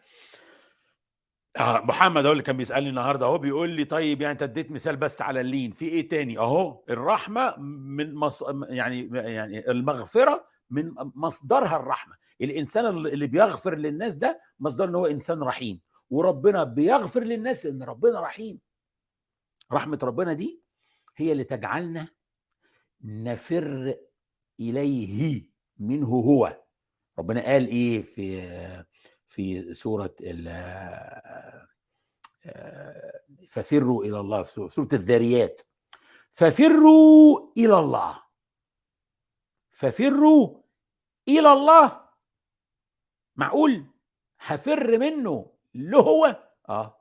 آه 1.57 1.81
محمد 1.81 2.27
هو 2.27 2.33
اللي 2.33 2.43
كان 2.43 2.57
بيسألني 2.57 2.89
النهارده 2.89 3.27
أهو 3.27 3.39
بيقول 3.39 3.71
لي 3.71 3.85
طيب 3.85 4.21
يعني 4.23 4.33
أنت 4.33 4.43
اديت 4.43 4.71
مثال 4.71 4.97
بس 4.97 5.23
على 5.23 5.41
اللين 5.41 5.71
في 5.71 5.85
إيه 5.85 6.09
تاني؟ 6.09 6.39
أهو 6.39 6.85
الرحمة 6.91 7.57
من 7.59 8.15
مص... 8.15 8.45
يعني 8.69 9.11
يعني 9.13 9.71
المغفرة 9.71 10.47
من 10.71 10.93
مصدرها 10.99 11.77
الرحمة. 11.77 12.17
الإنسان 12.41 12.87
اللي 12.87 13.27
بيغفر 13.27 13.75
للناس 13.79 14.15
ده 14.15 14.41
مصدر 14.61 14.85
إن 14.89 14.95
هو 14.95 15.07
إنسان 15.07 15.43
رحيم 15.43 15.81
وربنا 16.11 16.65
بيغفر 16.65 17.25
للناس 17.25 17.67
لأن 17.67 17.83
ربنا 17.83 18.21
رحيم. 18.21 18.61
رحمة 19.73 19.99
ربنا 20.03 20.33
دي 20.33 20.63
هي 21.17 21.33
اللي 21.33 21.45
تجعلنا 21.45 22.09
نفر 23.05 23.95
إليه 24.61 25.43
منه 25.79 26.07
هو. 26.07 26.64
ربنا 27.19 27.41
قال 27.41 27.67
إيه 27.69 28.03
في 28.03 28.41
في 29.27 29.75
سورة 29.75 30.15
ففروا 33.51 34.05
إلى 34.05 34.21
الله 34.21 34.43
في 34.43 34.69
سورة 34.69 34.89
الذاريات 34.93 35.61
ففروا 36.33 37.53
إلى 37.57 37.79
الله. 37.79 38.23
ففروا 39.71 40.63
إلى 41.29 41.53
الله. 41.53 42.05
معقول؟ 43.37 43.87
هفر 44.41 44.99
منه 44.99 45.53
له 45.75 46.01
هو 46.01 46.51
آه. 46.69 47.01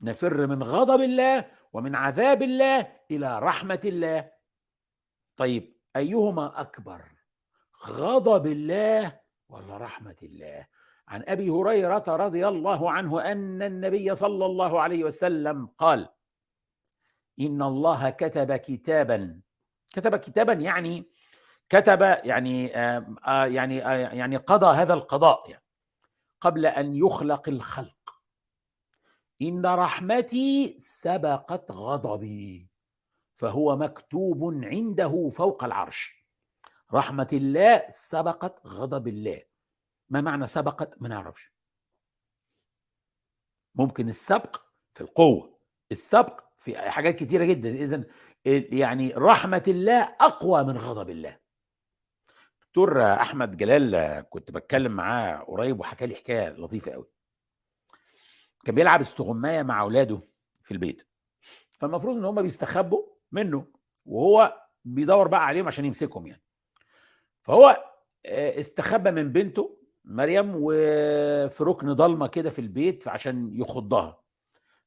نفر 0.00 0.46
من 0.46 0.62
غضب 0.62 1.00
الله 1.00 1.50
ومن 1.72 1.94
عذاب 1.94 2.42
الله 2.42 3.00
إلى 3.10 3.38
رحمة 3.38 3.80
الله. 3.84 4.32
طيب 5.36 5.76
أيهما 5.96 6.60
أكبر؟ 6.60 7.19
غضب 7.86 8.46
الله 8.46 9.20
ولا 9.48 9.76
رحمة 9.76 10.16
الله. 10.22 10.66
عن 11.08 11.24
أبي 11.28 11.50
هريرة 11.50 12.04
رضي 12.08 12.48
الله 12.48 12.90
عنه 12.90 13.32
أن 13.32 13.62
النبي 13.62 14.14
صلى 14.14 14.46
الله 14.46 14.80
عليه 14.80 15.04
وسلم 15.04 15.66
قال 15.66 16.08
إن 17.40 17.62
الله 17.62 18.10
كتب 18.10 18.56
كتابا. 18.56 19.40
كتب 19.92 20.16
كتابا 20.16 20.52
يعني 20.52 21.10
كتب 21.68 22.00
يعني 22.24 22.76
آه 22.76 23.44
يعني 23.44 23.86
آه 23.86 24.12
يعني 24.14 24.36
قضى 24.36 24.76
هذا 24.76 24.94
القضاء 24.94 25.50
يعني 25.50 25.64
قبل 26.40 26.66
أن 26.66 26.94
يخلق 26.94 27.48
الخلق. 27.48 28.20
إن 29.42 29.66
رحمتي 29.66 30.76
سبقت 30.78 31.70
غضبي 31.70 32.70
فهو 33.34 33.76
مكتوب 33.76 34.64
عنده 34.64 35.28
فوق 35.28 35.64
العرش. 35.64 36.19
رحمة 36.92 37.28
الله 37.32 37.90
سبقت 37.90 38.66
غضب 38.66 39.08
الله. 39.08 39.42
ما 40.08 40.20
معنى 40.20 40.46
سبقت؟ 40.46 41.02
ما 41.02 41.08
نعرفش. 41.08 41.52
ممكن 43.74 44.08
السبق 44.08 44.56
في 44.94 45.00
القوة 45.00 45.58
السبق 45.92 46.44
في 46.58 46.78
حاجات 46.90 47.16
كتيرة 47.16 47.44
جدا. 47.44 47.68
اذا 47.70 48.04
يعني 48.78 49.12
رحمة 49.16 49.62
الله 49.68 50.02
أقوى 50.02 50.64
من 50.64 50.76
غضب 50.76 51.10
الله. 51.10 51.40
دكتور 52.62 53.02
أحمد 53.02 53.56
جلال 53.56 54.20
كنت 54.30 54.50
بتكلم 54.50 54.92
معاه 54.92 55.36
قريب 55.36 55.80
وحكى 55.80 56.06
لي 56.06 56.14
حكاية 56.14 56.48
لطيفة 56.48 56.92
قوي. 56.92 57.10
كان 58.64 58.74
بيلعب 58.74 59.00
استغماية 59.00 59.62
مع 59.62 59.80
أولاده 59.80 60.22
في 60.62 60.70
البيت. 60.70 61.08
فالمفروض 61.78 62.16
إن 62.16 62.24
هم 62.24 62.42
بيستخبوا 62.42 63.06
منه 63.32 63.66
وهو 64.06 64.66
بيدور 64.84 65.28
بقى 65.28 65.46
عليهم 65.46 65.66
عشان 65.66 65.84
يمسكهم 65.84 66.26
يعني. 66.26 66.42
فهو 67.42 67.84
استخبى 68.26 69.10
من 69.10 69.32
بنته 69.32 69.76
مريم 70.04 70.52
وفي 70.56 71.64
ركن 71.64 71.92
ضلمة 71.92 72.26
كده 72.26 72.50
في 72.50 72.58
البيت 72.60 73.08
عشان 73.08 73.50
يخضها. 73.54 74.20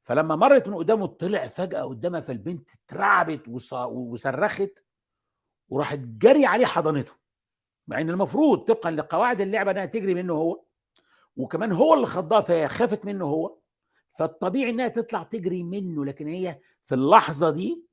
فلما 0.02 0.36
مرت 0.36 0.68
من 0.68 0.76
قدامه 0.76 1.06
طلع 1.06 1.48
فجأة 1.48 1.82
قدامها 1.84 2.22
فالبنت 2.22 2.70
اترعبت 2.86 3.48
وصرخت 3.88 4.84
وراحت 5.70 6.00
جري 6.00 6.46
عليه 6.46 6.66
حضنته. 6.66 7.12
مع 7.88 8.02
إن 8.02 8.10
المفروض 8.10 8.60
طبقا 8.60 8.92
لقواعد 8.92 9.42
اللعبة 9.42 9.72
إنها 9.72 9.86
تجري 9.86 10.14
منه 10.14 10.34
هو 10.34 10.64
وكمان 11.36 11.72
هو 11.72 11.94
اللي 11.94 12.06
خضها 12.06 12.42
فهي 12.42 12.68
خافت 12.70 13.06
منه 13.06 13.26
هو. 13.26 13.58
فالطبيعي 14.10 14.70
إنها 14.70 14.88
تطلع 14.88 15.24
تجري 15.24 15.64
منه 15.64 16.06
لكن 16.06 16.28
هي 16.28 16.60
في 16.84 16.96
اللحظة 16.96 17.50
دي 17.50 17.86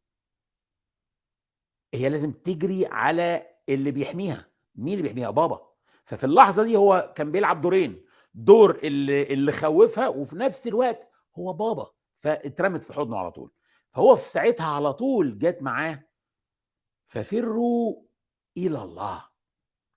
هي 1.95 2.09
لازم 2.09 2.33
تجري 2.33 2.87
على 2.87 3.47
اللي 3.69 3.91
بيحميها. 3.91 4.50
مين 4.75 4.93
اللي 4.93 5.03
بيحميها؟ 5.03 5.31
بابا. 5.31 5.67
ففي 6.05 6.25
اللحظة 6.25 6.63
دي 6.63 6.77
هو 6.77 7.13
كان 7.17 7.33
بيلعب 7.33 7.61
دورين. 7.61 8.05
دور 8.35 8.79
اللي 8.83 9.23
اللي 9.23 9.53
خوفها 9.53 10.09
وفي 10.09 10.37
نفس 10.37 10.67
الوقت 10.67 11.09
هو 11.39 11.53
بابا. 11.53 11.91
فاترمت 12.15 12.83
في 12.83 12.93
حضنه 12.93 13.19
على 13.19 13.31
طول. 13.31 13.51
فهو 13.91 14.17
في 14.17 14.31
ساعتها 14.31 14.67
على 14.67 14.93
طول 14.93 15.39
جت 15.39 15.59
معاه. 15.61 16.03
ففروا 17.07 18.03
إلى 18.57 18.83
الله. 18.83 19.25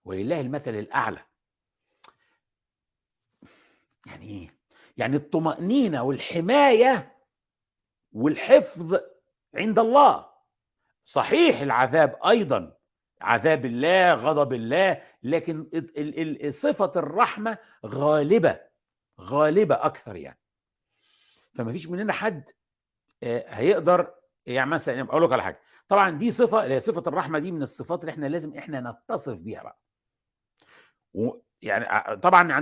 ولله 0.05 0.41
المثل 0.41 0.75
الأعلى. 0.75 1.25
يعني 4.05 4.25
إيه؟ 4.25 4.57
يعني 4.97 5.15
الطمأنينة 5.15 6.03
والحماية 6.03 7.17
والحفظ 8.13 8.99
عند 9.55 9.79
الله. 9.79 10.29
صحيح 11.03 11.61
العذاب 11.61 12.19
أيضا. 12.25 12.77
عذاب 13.23 13.65
الله 13.65 14.13
غضب 14.13 14.53
الله 14.53 15.01
لكن 15.23 15.69
صفة 16.49 16.91
الرحمة 16.95 17.57
غالبة 17.85 18.59
غالبة 19.21 19.75
أكثر 19.75 20.15
يعني. 20.15 20.39
فما 21.55 21.71
فيش 21.71 21.87
مننا 21.87 22.13
حد 22.13 22.49
هيقدر 23.23 24.13
يعني 24.45 24.69
مثلا 24.69 25.01
أقول 25.01 25.23
لك 25.23 25.31
على 25.33 25.43
حاجة. 25.43 25.59
طبعا 25.87 26.09
دي 26.09 26.31
صفة 26.31 26.79
صفة 26.79 27.03
الرحمة 27.07 27.39
دي 27.39 27.51
من 27.51 27.63
الصفات 27.63 28.01
اللي 28.01 28.11
إحنا 28.11 28.25
لازم 28.25 28.57
إحنا 28.57 28.81
نتصف 28.81 29.39
بيها 29.39 29.63
بقى. 29.63 29.79
يعني 31.61 32.17
طبعا 32.17 32.53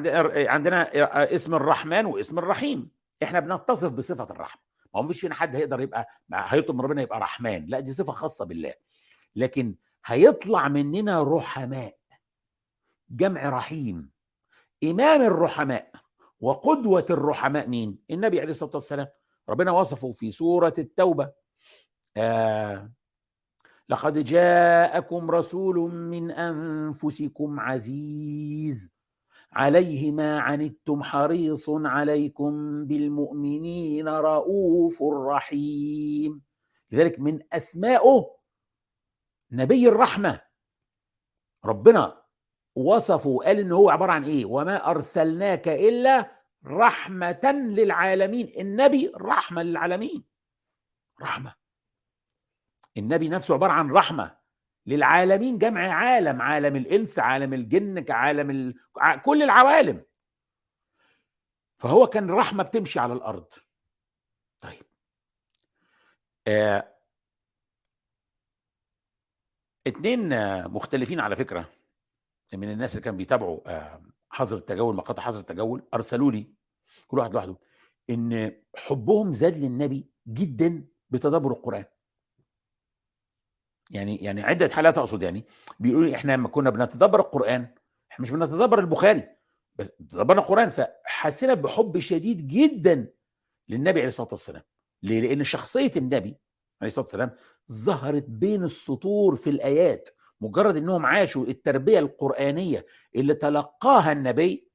عندنا 0.49 0.89
اسم 1.35 1.55
الرحمن 1.55 2.05
واسم 2.05 2.39
الرحيم. 2.39 2.91
إحنا 3.23 3.39
بنتصف 3.39 3.91
بصفة 3.91 4.27
الرحمة. 4.31 4.61
ما 4.93 4.99
هو 4.99 5.03
مفيش 5.03 5.21
فينا 5.21 5.35
حد 5.35 5.55
هيقدر 5.55 5.79
يبقى 5.81 6.07
هيطلب 6.33 6.75
من 6.75 6.81
ربنا 6.81 7.01
يبقى 7.01 7.19
رحمن. 7.19 7.65
لا 7.65 7.79
دي 7.79 7.93
صفة 7.93 8.11
خاصة 8.11 8.45
بالله. 8.45 8.73
لكن 9.35 9.75
هيطلع 10.05 10.67
مننا 10.67 11.23
رحماء. 11.23 11.97
جمع 13.09 13.49
رحيم. 13.49 14.11
إمام 14.83 15.21
الرحماء. 15.21 15.91
وقدوة 16.39 17.05
الرحماء 17.09 17.69
مين؟ 17.69 17.99
النبي 18.11 18.39
عليه 18.41 18.51
الصلاة 18.51 18.71
والسلام. 18.73 19.07
ربنا 19.49 19.71
وصفه 19.71 20.11
في 20.11 20.31
سورة 20.31 20.73
التوبة. 20.77 21.31
آه 22.17 22.91
لقد 23.89 24.23
جاءكم 24.23 25.31
رسول 25.31 25.91
من 25.91 26.31
أنفسكم 26.31 27.59
عزيز. 27.59 28.91
عليه 29.53 30.11
ما 30.11 30.39
عنتم 30.39 31.03
حريص 31.03 31.69
عليكم 31.69 32.85
بالمؤمنين 32.85 34.07
رؤوف 34.07 35.03
رحيم. 35.03 36.41
لذلك 36.91 37.19
من 37.19 37.39
اسمائه 37.53 38.40
نبي 39.51 39.89
الرحمة. 39.89 40.41
ربنا 41.65 42.23
وصفه 42.75 43.29
وقال 43.29 43.59
ان 43.59 43.71
هو 43.71 43.89
عبارة 43.89 44.11
عن 44.11 44.23
إيه؟ 44.23 44.45
وما 44.45 44.89
أرسلناك 44.89 45.67
إلا 45.67 46.31
رحمة 46.65 47.51
للعالمين. 47.51 48.51
النبي 48.57 49.11
رحمة 49.15 49.63
للعالمين. 49.63 50.23
رحمة. 51.21 51.55
النبي 52.97 53.29
نفسه 53.29 53.53
عبارة 53.53 53.71
عن 53.71 53.91
رحمة 53.91 54.37
للعالمين 54.85 55.57
جمع 55.57 55.87
عالم 55.93 56.41
عالم 56.41 56.75
الإنس 56.75 57.19
عالم 57.19 57.53
الجن 57.53 58.05
عالم 58.09 58.49
ال... 58.49 58.75
كل 59.21 59.43
العوالم. 59.43 60.05
فهو 61.79 62.07
كان 62.07 62.31
رحمة 62.31 62.63
بتمشي 62.63 62.99
على 62.99 63.13
الأرض. 63.13 63.53
طيب. 64.61 64.85
آه 66.47 66.95
اتنين 69.87 70.29
مختلفين 70.67 71.19
على 71.19 71.35
فكرة. 71.35 71.69
من 72.53 72.71
الناس 72.71 72.91
اللي 72.91 73.01
كانوا 73.03 73.17
بيتابعوا 73.17 73.59
آه 73.67 74.01
حظر 74.29 74.57
التجول 74.57 74.95
مقاطع 74.95 75.23
حظر 75.23 75.39
التجول 75.39 75.87
ارسلوا 75.93 76.31
لي 76.31 76.53
كل 77.07 77.19
واحد 77.19 77.33
لوحده 77.33 77.57
إن 78.09 78.61
حبهم 78.75 79.33
زاد 79.33 79.57
للنبي 79.57 80.09
جدا 80.27 80.87
بتدبر 81.09 81.51
القرآن. 81.51 81.85
يعني 83.91 84.15
يعني 84.15 84.41
عدة 84.41 84.69
حالات 84.69 84.97
أقصد 84.97 85.23
يعني. 85.23 85.45
بيقولوا 85.79 86.15
إحنا 86.15 86.31
لما 86.33 86.47
كنا 86.47 86.69
بنتدبر 86.69 87.19
القرآن 87.19 87.75
إحنا 88.11 88.23
مش 88.23 88.31
بنتدبر 88.31 88.79
البخاري 88.79 89.27
بس 89.75 89.91
تدبرنا 89.91 90.41
القرآن 90.41 90.69
فحسينا 90.69 91.53
بحب 91.53 91.99
شديد 91.99 92.47
جدا 92.47 93.13
للنبي 93.69 93.99
عليه 93.99 94.07
الصلاة 94.07 94.29
والسلام. 94.31 94.63
ليه؟ 95.03 95.21
لأن 95.21 95.43
شخصية 95.43 95.91
النبي 95.95 96.37
عليه 96.81 96.87
الصلاة 96.87 97.05
والسلام 97.05 97.35
ظهرت 97.71 98.25
بين 98.29 98.63
السطور 98.63 99.35
في 99.35 99.49
الآيات 99.49 100.09
مجرد 100.41 100.75
إنهم 100.75 101.05
عاشوا 101.05 101.45
التربية 101.45 101.99
القرآنية 101.99 102.85
اللي 103.15 103.33
تلقاها 103.33 104.11
النبي 104.11 104.67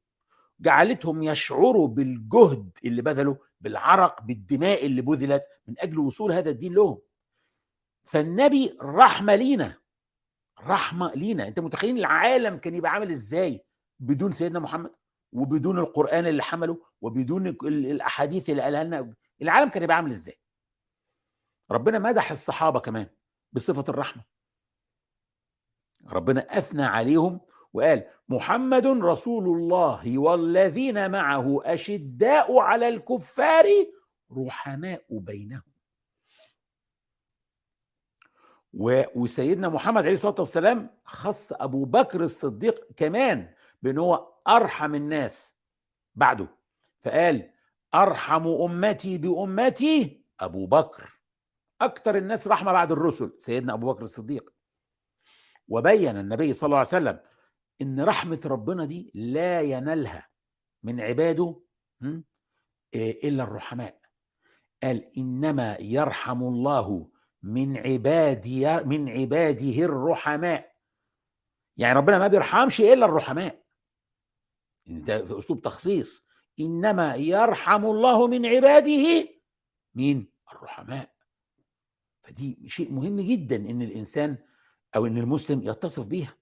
جعلتهم 0.60 1.22
يشعروا 1.22 1.88
بالجهد 1.88 2.70
اللي 2.84 3.02
بذلوا 3.02 3.34
بالعرق 3.60 4.22
بالدماء 4.22 4.86
اللي 4.86 5.02
بذلت 5.02 5.44
من 5.66 5.74
أجل 5.78 5.98
وصول 5.98 6.32
هذا 6.32 6.50
الدين 6.50 6.74
لهم. 6.74 6.98
فالنبي 8.04 8.76
رحمة 8.82 9.34
لينا 9.34 9.74
رحمة 10.64 11.14
لينا. 11.14 11.48
أنت 11.48 11.60
متخيلين 11.60 11.98
العالم 11.98 12.56
كان 12.56 12.74
يبقى 12.74 12.92
عامل 12.92 13.10
إزاي 13.10 13.64
بدون 14.00 14.32
سيدنا 14.32 14.58
محمد 14.58 14.90
وبدون 15.32 15.78
القرآن 15.78 16.26
اللي 16.26 16.42
حمله 16.42 16.78
وبدون 17.00 17.46
الأحاديث 17.64 18.50
اللي 18.50 18.62
قالها 18.62 18.84
لنا؟ 18.84 19.14
العالم 19.42 19.70
كان 19.70 19.82
يبقى 19.82 19.96
عامل 19.96 20.10
إزاي؟ 20.10 20.38
ربنا 21.70 21.98
مدح 21.98 22.30
الصحابة 22.30 22.80
كمان 22.80 23.06
بصفة 23.52 23.84
الرحمة. 23.88 24.24
ربنا 26.06 26.40
أثنى 26.58 26.82
عليهم 26.82 27.40
وقال 27.72 28.10
محمد 28.28 28.86
رسول 28.86 29.44
الله 29.44 30.18
والذين 30.18 31.10
معه 31.10 31.60
أشداء 31.64 32.58
على 32.58 32.88
الكفار 32.88 33.64
رحماء 34.32 35.04
بينهم. 35.10 35.62
وسيدنا 39.16 39.68
محمد 39.68 40.02
عليه 40.02 40.12
الصلاة 40.12 40.34
والسلام 40.38 40.90
خص 41.04 41.52
أبو 41.52 41.84
بكر 41.84 42.24
الصديق 42.24 42.92
كمان 42.96 43.54
بأن 43.82 43.98
هو 43.98 44.32
أرحم 44.48 44.94
الناس 44.94 45.56
بعده. 46.14 46.48
فقال 47.00 47.50
أرحم 47.94 48.48
أمتي 48.48 49.18
بأمتي 49.18 50.24
أبو 50.40 50.66
بكر. 50.66 51.15
أكثر 51.80 52.16
الناس 52.16 52.48
رحمة 52.48 52.72
بعد 52.72 52.92
الرسل 52.92 53.34
سيدنا 53.38 53.72
أبو 53.72 53.92
بكر 53.92 54.02
الصديق. 54.02 54.52
وبين 55.68 56.16
النبي 56.16 56.54
صلى 56.54 56.66
الله 56.66 56.78
عليه 56.78 56.88
وسلم 56.88 57.20
إن 57.82 58.00
رحمة 58.00 58.40
ربنا 58.44 58.84
دي 58.84 59.12
لا 59.14 59.60
ينالها 59.60 60.28
من 60.82 61.00
عباده 61.00 61.60
إلا 62.94 63.42
الرحماء. 63.42 64.00
قال 64.82 65.18
إنما 65.18 65.76
يرحم 65.80 66.42
الله 66.42 67.10
من 67.42 67.76
عبادي 67.76 68.84
من 68.84 69.08
عباده 69.08 69.84
الرحماء. 69.84 70.76
يعني 71.76 71.98
ربنا 71.98 72.18
ما 72.18 72.26
بيرحمش 72.26 72.80
إلا 72.80 73.06
الرحماء. 73.06 73.66
ده 74.86 75.26
في 75.26 75.38
أسلوب 75.38 75.60
تخصيص. 75.60 76.26
إنما 76.60 77.14
يرحم 77.14 77.84
الله 77.84 78.26
من 78.26 78.46
عباده 78.46 79.28
مين؟ 79.94 80.32
الرحماء. 80.52 81.15
فدي 82.26 82.68
شيء 82.68 82.92
مهم 82.92 83.20
جدا 83.20 83.56
إن 83.56 83.82
الإنسان 83.82 84.38
أو 84.96 85.06
إن 85.06 85.18
المسلم 85.18 85.62
يتصف 85.62 86.06
بيها. 86.06 86.34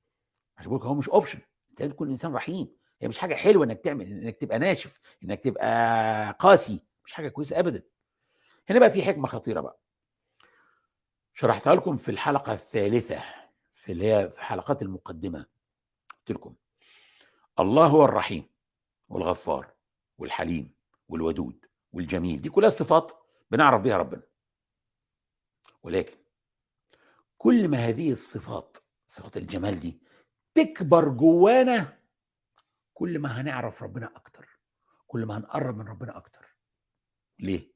عشان 0.56 0.70
بقول 0.70 0.82
هو 0.82 0.94
مش 0.94 1.08
اوبشن 1.08 1.38
أنت 1.70 1.82
تكون 1.82 2.10
إنسان 2.10 2.34
رحيم. 2.34 2.76
هي 3.00 3.08
مش 3.08 3.18
حاجة 3.18 3.34
حلوة 3.34 3.64
إنك 3.64 3.80
تعمل 3.80 4.06
إنك 4.06 4.36
تبقى 4.36 4.58
ناشف 4.58 5.00
إنك 5.24 5.40
تبقى 5.40 6.32
قاسي. 6.38 6.80
مش 7.04 7.12
حاجة 7.12 7.28
كويسة 7.28 7.58
ابدا. 7.58 7.82
هنا 8.70 8.78
بقى 8.78 8.90
في 8.90 9.02
حكمة 9.02 9.26
خطيرة 9.28 9.60
بقى. 9.60 9.80
شرحتها 11.34 11.74
لكم 11.74 11.96
في 11.96 12.10
الحلقة 12.10 12.52
الثالثة 12.52 13.24
في 13.74 13.92
اللي 13.92 14.12
هي 14.12 14.30
في 14.30 14.44
حلقات 14.44 14.82
المقدمة. 14.82 15.46
قلت 16.18 16.30
لكم. 16.30 16.54
الله 17.60 17.86
هو 17.86 18.04
الرحيم 18.04 18.44
والغفار 19.08 19.72
والحليم 20.18 20.74
والودود 21.08 21.66
والجميل. 21.92 22.42
دي 22.42 22.48
كلها 22.48 22.70
صفات 22.70 23.12
بنعرف 23.50 23.82
بها 23.82 23.96
ربنا. 23.96 24.22
ولكن 25.84 26.16
كل 27.38 27.68
ما 27.68 27.76
هذه 27.78 28.12
الصفات 28.12 28.76
صفات 29.06 29.36
الجمال 29.36 29.80
دي 29.80 30.00
تكبر 30.54 31.08
جوانا 31.08 31.98
كل 32.94 33.18
ما 33.18 33.40
هنعرف 33.40 33.82
ربنا 33.82 34.06
أكتر 34.16 34.60
كل 35.06 35.26
ما 35.26 35.36
هنقرب 35.38 35.76
من 35.76 35.88
ربنا 35.88 36.16
أكتر. 36.16 36.56
ليه؟ 37.38 37.74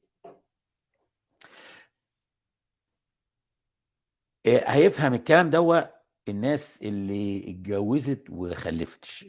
آه، 4.45 4.63
هيفهم 4.71 5.13
الكلام 5.13 5.49
دوا 5.49 5.81
الناس 6.29 6.81
اللي 6.81 7.51
اتجوزت 7.51 8.29
وخلفتش 8.29 9.25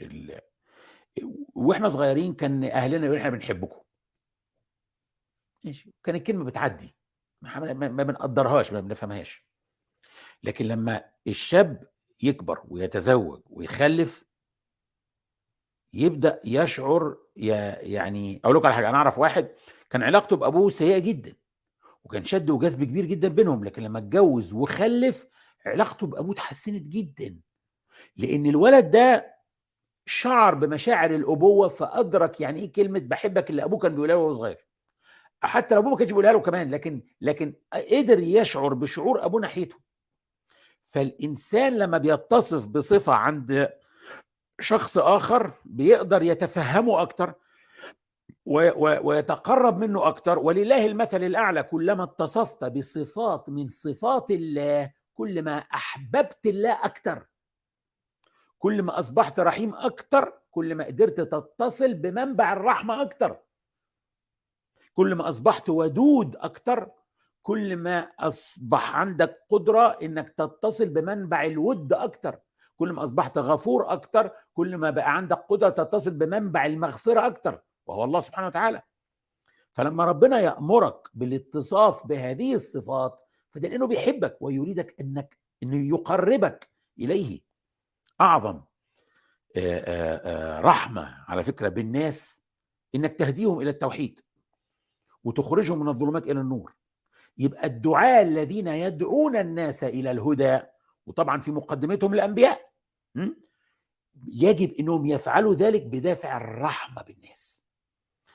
وإحنا 1.54 1.88
صغيرين 1.88 2.34
كان 2.34 2.64
أهلنا 2.64 3.06
يقولوا 3.06 3.18
إحنا 3.18 3.30
بنحبكم. 3.30 3.80
ماشي. 5.64 5.94
كان 6.04 6.14
الكلمة 6.14 6.44
بتعدي. 6.44 6.94
ما 7.42 8.02
بنقدرهاش 8.02 8.72
ما 8.72 8.80
بنفهمهاش. 8.80 9.46
لكن 10.42 10.64
لما 10.64 11.04
الشاب 11.26 11.88
يكبر 12.22 12.62
ويتزوج 12.68 13.42
ويخلف 13.50 14.24
يبدأ 15.92 16.40
يشعر 16.44 17.16
يعني 17.36 18.40
أقول 18.44 18.56
لكم 18.56 18.66
على 18.66 18.74
حاجة 18.74 18.88
أنا 18.88 18.96
أعرف 18.96 19.18
واحد 19.18 19.48
كان 19.90 20.02
علاقته 20.02 20.36
بأبوه 20.36 20.70
سيئة 20.70 20.98
جدا 20.98 21.36
وكان 22.04 22.24
شد 22.24 22.50
وجذب 22.50 22.84
كبير 22.84 23.04
جدا 23.04 23.28
بينهم 23.28 23.64
لكن 23.64 23.82
لما 23.82 23.98
اتجوز 23.98 24.52
وخلف 24.52 25.26
علاقته 25.66 26.06
بأبوه 26.06 26.32
اتحسنت 26.32 26.82
جدا. 26.82 27.40
لأن 28.16 28.46
الولد 28.46 28.90
ده 28.90 29.34
شعر 30.06 30.54
بمشاعر 30.54 31.14
الأبوة 31.14 31.68
فأدرك 31.68 32.40
يعني 32.40 32.60
إيه 32.60 32.72
كلمة 32.72 32.98
بحبك 33.00 33.50
اللي 33.50 33.64
أبوه 33.64 33.78
كان 33.78 33.94
بيقولها 33.94 34.16
وهو 34.16 34.32
صغير. 34.32 34.66
حتى 35.42 35.74
لو 35.74 35.80
أبوه 35.80 35.90
ما 35.90 35.96
كانش 35.96 36.10
بيقولها 36.10 36.32
له 36.32 36.40
كمان 36.40 36.70
لكن 36.70 37.02
لكن 37.20 37.54
قدر 37.72 38.18
يشعر 38.18 38.74
بشعور 38.74 39.24
أبوه 39.24 39.40
ناحيته. 39.40 39.76
فالإنسان 40.82 41.78
لما 41.78 41.98
بيتصف 41.98 42.66
بصفة 42.66 43.12
عند 43.12 43.72
شخص 44.60 44.98
آخر 44.98 45.52
بيقدر 45.64 46.22
يتفهمه 46.22 47.02
أكتر 47.02 47.34
ويتقرب 48.44 49.78
منه 49.78 50.08
أكتر. 50.08 50.38
ولله 50.38 50.86
المثل 50.86 51.24
الأعلى 51.24 51.62
كلما 51.62 52.02
اتصفت 52.02 52.64
بصفات 52.64 53.48
من 53.48 53.68
صفات 53.68 54.30
الله 54.30 54.92
كل 55.14 55.42
ما 55.42 55.58
أحببت 55.58 56.46
الله 56.46 56.84
أكتر. 56.84 57.26
كل 58.58 58.82
ما 58.82 58.98
أصبحت 58.98 59.40
رحيم 59.40 59.74
أكتر 59.74 60.40
كل 60.50 60.74
ما 60.74 60.84
قدرت 60.84 61.20
تتصل 61.20 61.94
بمنبع 61.94 62.52
الرحمة 62.52 63.02
أكتر. 63.02 63.38
كل 64.94 65.14
ما 65.14 65.28
أصبحت 65.28 65.68
ودود 65.68 66.36
أكتر 66.36 66.90
كل 67.42 67.76
ما 67.76 67.98
أصبح 68.00 68.96
عندك 68.96 69.44
قدرة 69.48 69.86
إنك 70.02 70.28
تتصل 70.30 70.88
بمنبع 70.88 71.44
الود 71.44 71.92
أكتر. 71.92 72.38
كل 72.76 72.92
ما 72.92 73.04
أصبحت 73.04 73.38
غفور 73.38 73.92
أكتر 73.92 74.30
كل 74.54 74.76
ما 74.76 74.90
بقى 74.90 75.16
عندك 75.16 75.36
قدرة 75.48 75.68
تتصل 75.68 76.10
بمنبع 76.10 76.66
المغفرة 76.66 77.26
أكتر 77.26 77.62
وهو 77.86 78.04
الله 78.04 78.20
سبحانه 78.20 78.46
وتعالى. 78.46 78.82
فلما 79.72 80.04
ربنا 80.04 80.40
يأمرك 80.40 81.08
بالاتصاف 81.14 82.06
بهذه 82.06 82.54
الصفات 82.54 83.20
فده 83.50 83.68
لأنه 83.68 83.86
بيحبك 83.86 84.36
ويريدك 84.40 85.00
أنك 85.00 85.38
إنه 85.62 85.88
يقربك 85.88 86.70
إليه. 86.98 87.40
أعظم 88.20 88.60
رحمة 90.60 91.24
على 91.28 91.44
فكرة 91.44 91.68
بالناس 91.68 92.42
إنك 92.94 93.12
تهديهم 93.12 93.60
إلى 93.60 93.70
التوحيد. 93.70 94.20
وتخرجهم 95.24 95.80
من 95.80 95.88
الظلمات 95.88 96.26
إلى 96.28 96.40
النور. 96.40 96.76
يبقى 97.38 97.66
الدعاء 97.66 98.22
الذين 98.22 98.68
يدعون 98.68 99.36
الناس 99.36 99.84
إلى 99.84 100.10
الهدى 100.10 100.60
وطبعا 101.06 101.40
في 101.40 101.50
مقدمتهم 101.50 102.14
الانبياء 102.14 102.70
يجب 104.26 104.72
إنهم 104.72 105.06
يفعلوا 105.06 105.54
ذلك 105.54 105.82
بدافع 105.82 106.36
الرحمة 106.36 107.02
بالناس. 107.02 107.62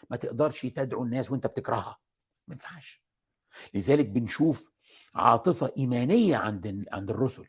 ما 0.09 0.17
تقدرش 0.17 0.65
تدعو 0.65 1.03
الناس 1.03 1.31
وأنت 1.31 1.47
بتكرهها. 1.47 1.97
ما 2.47 2.53
ينفعش. 2.53 3.03
لذلك 3.73 4.05
بنشوف 4.05 4.71
عاطفة 5.15 5.71
إيمانية 5.77 6.37
عند 6.37 6.85
عند 6.91 7.09
الرسل. 7.09 7.45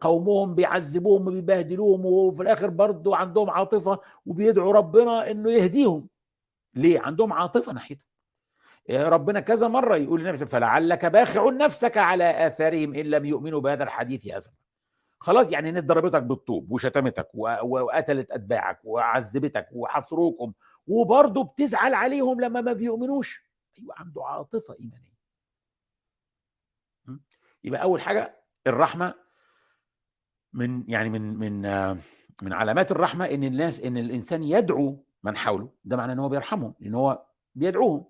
قومهم 0.00 0.54
بيعذبوهم 0.54 1.26
وبيبهدلوهم 1.26 2.06
وفي 2.06 2.42
الآخر 2.42 2.70
برضه 2.70 3.16
عندهم 3.16 3.50
عاطفة 3.50 4.00
وبيدعوا 4.26 4.72
ربنا 4.72 5.30
إنه 5.30 5.50
يهديهم. 5.50 6.08
ليه؟ 6.76 7.00
عندهم 7.00 7.32
عاطفة 7.32 7.72
ناحيته 7.72 8.04
ربنا 8.90 9.40
كذا 9.40 9.68
مرة 9.68 9.96
يقول 9.96 10.24
لنفسه 10.24 10.46
فلعلك 10.46 11.06
باخع 11.06 11.50
نفسك 11.50 11.96
على 11.96 12.46
آثارهم 12.46 12.94
إن 12.94 13.06
لم 13.06 13.24
يؤمنوا 13.24 13.60
بهذا 13.60 13.84
الحديث 13.84 14.26
اسفا 14.26 14.56
خلاص 15.20 15.52
يعني 15.52 15.68
الناس 15.68 15.84
ضربتك 15.84 16.22
بالطوب 16.22 16.70
وشتمتك 16.72 17.28
وقتلت 17.64 18.30
أتباعك 18.30 18.80
وعذبتك 18.84 19.68
وحصروكم 19.72 20.52
وبرضه 20.86 21.44
بتزعل 21.44 21.94
عليهم 21.94 22.40
لما 22.40 22.60
ما 22.60 22.72
بيؤمنوش. 22.72 23.46
أيوه 23.78 23.94
عنده 23.98 24.24
عاطفة 24.24 24.76
إيمانية. 24.80 25.16
يبقى 27.64 27.82
أول 27.82 28.00
حاجة 28.00 28.42
الرحمة 28.66 29.14
من 30.52 30.84
يعني 30.90 31.10
من 31.10 31.22
من 31.38 31.62
من 32.42 32.52
علامات 32.52 32.90
الرحمة 32.90 33.24
إن 33.24 33.44
الناس 33.44 33.80
إن 33.80 33.96
الإنسان 33.96 34.44
يدعو 34.44 35.05
من 35.26 35.36
حوله 35.36 35.70
ده 35.84 35.96
معناه 35.96 36.14
إن 36.14 36.18
هو 36.18 36.28
بيرحمهم 36.28 36.74
لأن 36.80 36.94
هو 36.94 37.26
بيدعوهم. 37.54 38.04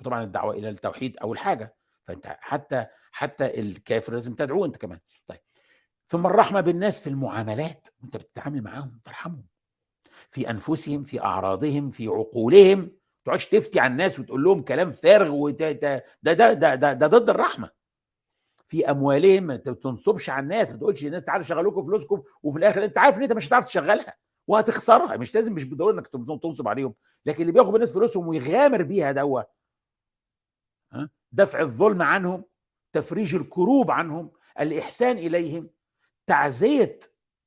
وطبعا 0.00 0.24
الدعوة 0.24 0.54
إلى 0.54 0.68
التوحيد 0.68 1.16
أول 1.16 1.38
حاجة. 1.38 1.76
فأنت 2.02 2.36
حتى 2.40 2.86
حتى 3.12 3.60
الكافر 3.60 4.12
لازم 4.12 4.34
تدعوه 4.34 4.66
أنت 4.66 4.76
كمان. 4.76 4.98
طيب. 5.26 5.38
ثم 6.08 6.26
الرحمة 6.26 6.60
بالناس 6.60 7.00
في 7.00 7.06
المعاملات. 7.06 7.88
وأنت 8.02 8.16
بتتعامل 8.16 8.62
معاهم 8.62 9.00
ترحمهم. 9.04 9.46
في 10.28 10.50
أنفسهم 10.50 11.04
في 11.04 11.20
أعراضهم 11.20 11.90
في 11.90 12.06
عقولهم. 12.06 12.78
ما 12.78 12.90
تقعدش 13.24 13.46
تفتي 13.46 13.80
على 13.80 13.90
الناس 13.90 14.18
وتقول 14.18 14.44
لهم 14.44 14.62
كلام 14.62 14.90
فارغ 14.90 15.30
وده 15.30 15.72
ده 15.72 16.04
ده 16.22 16.32
ده, 16.32 16.52
ده, 16.54 16.74
ده, 16.74 16.92
ده 16.92 17.06
ضد 17.06 17.30
الرحمة. 17.30 17.70
في 18.66 18.90
أموالهم 18.90 19.42
ما 19.42 19.56
تنصبش 19.56 20.30
على 20.30 20.42
الناس. 20.42 20.70
ما 20.70 20.76
تقولش 20.76 21.04
الناس 21.04 21.24
تعالوا 21.24 21.44
شغلوكم 21.44 21.82
فلوسكم 21.82 22.22
وفي 22.42 22.58
الآخر 22.58 22.84
أنت 22.84 22.98
عارف 22.98 23.16
إن 23.16 23.22
أنت 23.22 23.32
مش 23.32 23.48
هتعرف 23.48 23.64
تشغلها. 23.64 24.16
وهتخسرها. 24.48 25.16
مش 25.16 25.34
لازم 25.34 25.52
مش 25.52 25.64
بالضرورة 25.64 25.92
إنك 25.92 26.08
تنصب 26.42 26.68
عليهم. 26.68 26.94
لكن 27.26 27.40
اللي 27.42 27.52
بياخد 27.52 27.74
الناس 27.74 27.92
فلوسهم 27.94 28.28
ويغامر 28.28 28.82
بيها 28.82 29.12
دوا 29.12 29.42
دفع 31.32 31.60
الظلم 31.60 32.02
عنهم 32.02 32.44
تفريج 32.92 33.34
الكروب 33.34 33.90
عنهم 33.90 34.32
الإحسان 34.60 35.18
إليهم 35.18 35.70
تعزية 36.26 36.98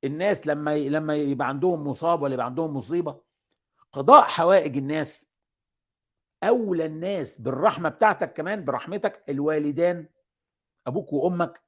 الناس 0.04 0.46
لما 0.46 0.78
لما 0.78 1.16
يبقى 1.16 1.48
عندهم 1.48 1.86
مصاب 1.86 2.22
ولا 2.22 2.34
يبقى 2.34 2.46
عندهم 2.46 2.76
مصيبة. 2.76 3.20
قضاء 3.92 4.22
حوائج 4.22 4.76
الناس. 4.76 5.26
أولى 6.44 6.86
الناس 6.86 7.40
بالرحمة 7.40 7.88
بتاعتك 7.88 8.32
كمان 8.32 8.64
برحمتك 8.64 9.24
الوالدان 9.28 10.08
أبوك 10.86 11.12
وأمك 11.12 11.62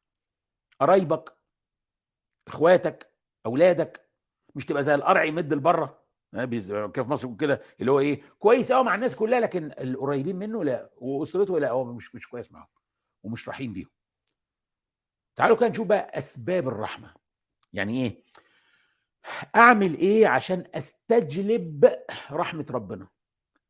قرايبك 0.81 1.39
إخواتك 2.49 3.13
أولادك. 3.47 4.08
مش 4.55 4.67
تبقى 4.67 4.85
زي 4.85 4.95
القرع 4.95 5.25
يمد 5.25 5.55
لبره؟ 5.55 6.05
كيف 6.35 7.01
في 7.07 7.11
مصر 7.11 7.35
كده 7.37 7.63
اللي 7.81 7.91
هو 7.91 8.01
إيه 8.01 8.23
كويس 8.39 8.73
قوي 8.73 8.85
مع 8.85 8.95
الناس 8.95 9.17
كلها 9.17 9.41
لكن 9.41 9.73
القريبين 9.81 10.37
منه 10.37 10.65
لا 10.65 10.91
وأسرته 10.97 11.59
لا 11.59 11.71
هو 11.71 11.85
مش 11.85 12.15
مش 12.15 12.29
كويس 12.29 12.53
معاهم 12.53 12.69
ومش 13.23 13.49
رحيم 13.49 13.73
بيهم. 13.73 13.91
تعالوا 15.37 15.57
كده 15.57 15.69
نشوف 15.69 15.87
بقى 15.87 16.19
أسباب 16.19 16.69
الرحمة. 16.69 17.15
يعني 17.73 18.05
إيه؟ 18.05 18.25
أعمل 19.57 19.95
إيه 19.95 20.27
عشان 20.27 20.65
أستجلب 20.75 21.95
رحمة 22.31 22.67
ربنا؟ 22.71 23.09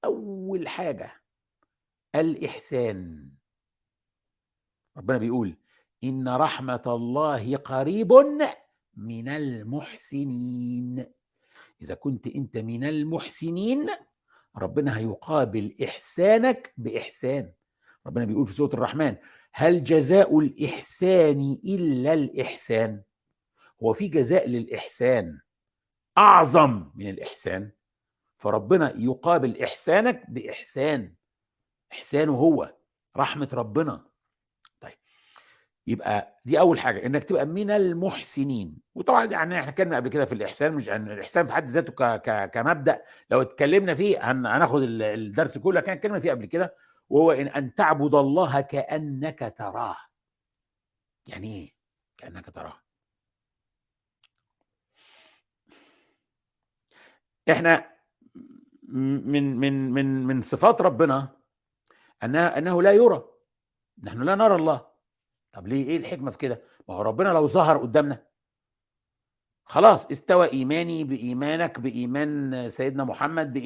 أول 0.05 0.69
حاجة 0.69 1.12
الإحسان. 2.14 3.31
ربنا 4.97 5.19
بيقول 5.19 5.57
إن 6.05 6.29
رحمة 6.29 6.83
الله 6.87 7.57
قريب 7.57 8.12
من 8.99 9.29
المحسنين. 9.29 11.07
إذا 11.83 11.95
كنت 11.95 12.27
أنت 12.27 12.57
من 12.57 12.85
المحسنين 12.85 13.87
ربنا 14.57 14.99
هيقابل 14.99 15.75
إحسانك 15.85 16.75
بإحسان. 16.77 17.53
ربنا 18.07 18.25
بيقول 18.25 18.47
في 18.47 18.53
سورة 18.53 18.75
الرحمن 18.75 19.17
هل 19.53 19.85
جزاء 19.85 20.39
الإحسان 20.39 21.59
إلا 21.65 22.13
الإحسان؟ 22.15 23.03
هو 23.83 23.93
في 23.93 24.09
جزاء 24.09 24.49
للإحسان 24.49 25.41
أعظم 26.19 26.91
من 26.95 27.11
الإحسان. 27.11 27.71
فربنا 28.39 28.95
يقابل 28.97 29.63
إحسانك 29.63 30.31
بإحسان. 30.31 31.15
إحسانه 31.93 32.35
هو 32.35 32.75
رحمة 33.17 33.49
ربنا. 33.53 34.08
يبقى 35.88 36.40
دي 36.44 36.61
أول 36.61 36.81
حاجة 36.81 37.07
إنك 37.07 37.24
تبقى 37.24 37.46
من 37.46 37.70
المحسنين. 37.70 38.77
وطبعا 38.94 39.24
يعني 39.24 39.59
إحنا 39.59 39.70
اتكلمنا 39.70 39.96
قبل 39.96 40.09
كده 40.09 40.24
في 40.24 40.33
الإحسان 40.35 40.72
مش 40.74 40.87
يعني 40.87 41.12
الإحسان 41.12 41.46
في 41.46 41.53
حد 41.53 41.68
ذاته 41.68 41.92
ك 41.92 42.22
ك 42.22 42.51
كمبدأ. 42.51 43.03
لو 43.31 43.42
اتكلمنا 43.42 43.94
فيه 43.94 44.31
هناخد 44.33 44.83
الدرس 44.83 45.59
كله 45.59 45.81
كان 45.81 45.96
اتكلمنا 45.96 46.20
فيه 46.20 46.31
قبل 46.31 46.46
كده 46.46 46.74
وهو 47.09 47.33
إن 47.33 47.46
أن 47.46 47.74
تعبد 47.74 48.14
الله 48.14 48.61
كأنك 48.61 49.55
تراه. 49.57 49.96
يعني 51.27 51.57
إيه 51.57 51.74
كأنك 52.18 52.51
تراه؟ 52.51 52.81
إحنا 57.51 57.90
من 58.88 59.57
من 59.57 59.90
من 59.90 60.27
من 60.27 60.40
صفات 60.40 60.81
ربنا 60.83 61.37
انها 62.24 62.59
أنه 62.59 62.83
لا 62.83 62.92
يرى. 62.92 63.24
نحن 64.03 64.22
لا 64.22 64.35
نرى 64.35 64.57
الله. 64.57 64.88
طب 65.53 65.67
ليه؟ 65.69 65.87
إيه 65.89 65.97
الحكمة 65.97 66.31
في 66.31 66.39
كده؟ 66.39 66.63
ما 66.89 66.95
هو 66.95 67.03
ربنا 67.03 67.29
لو 67.29 67.47
ظهر 67.49 67.79
قدامنا. 67.79 68.27
خلاص 69.65 70.07
استوى 70.11 70.53
إيماني 70.53 71.05
بإيمانك 71.05 71.81
بإيمان 71.81 72.69
سيدنا 72.71 73.05
محمد 73.05 73.59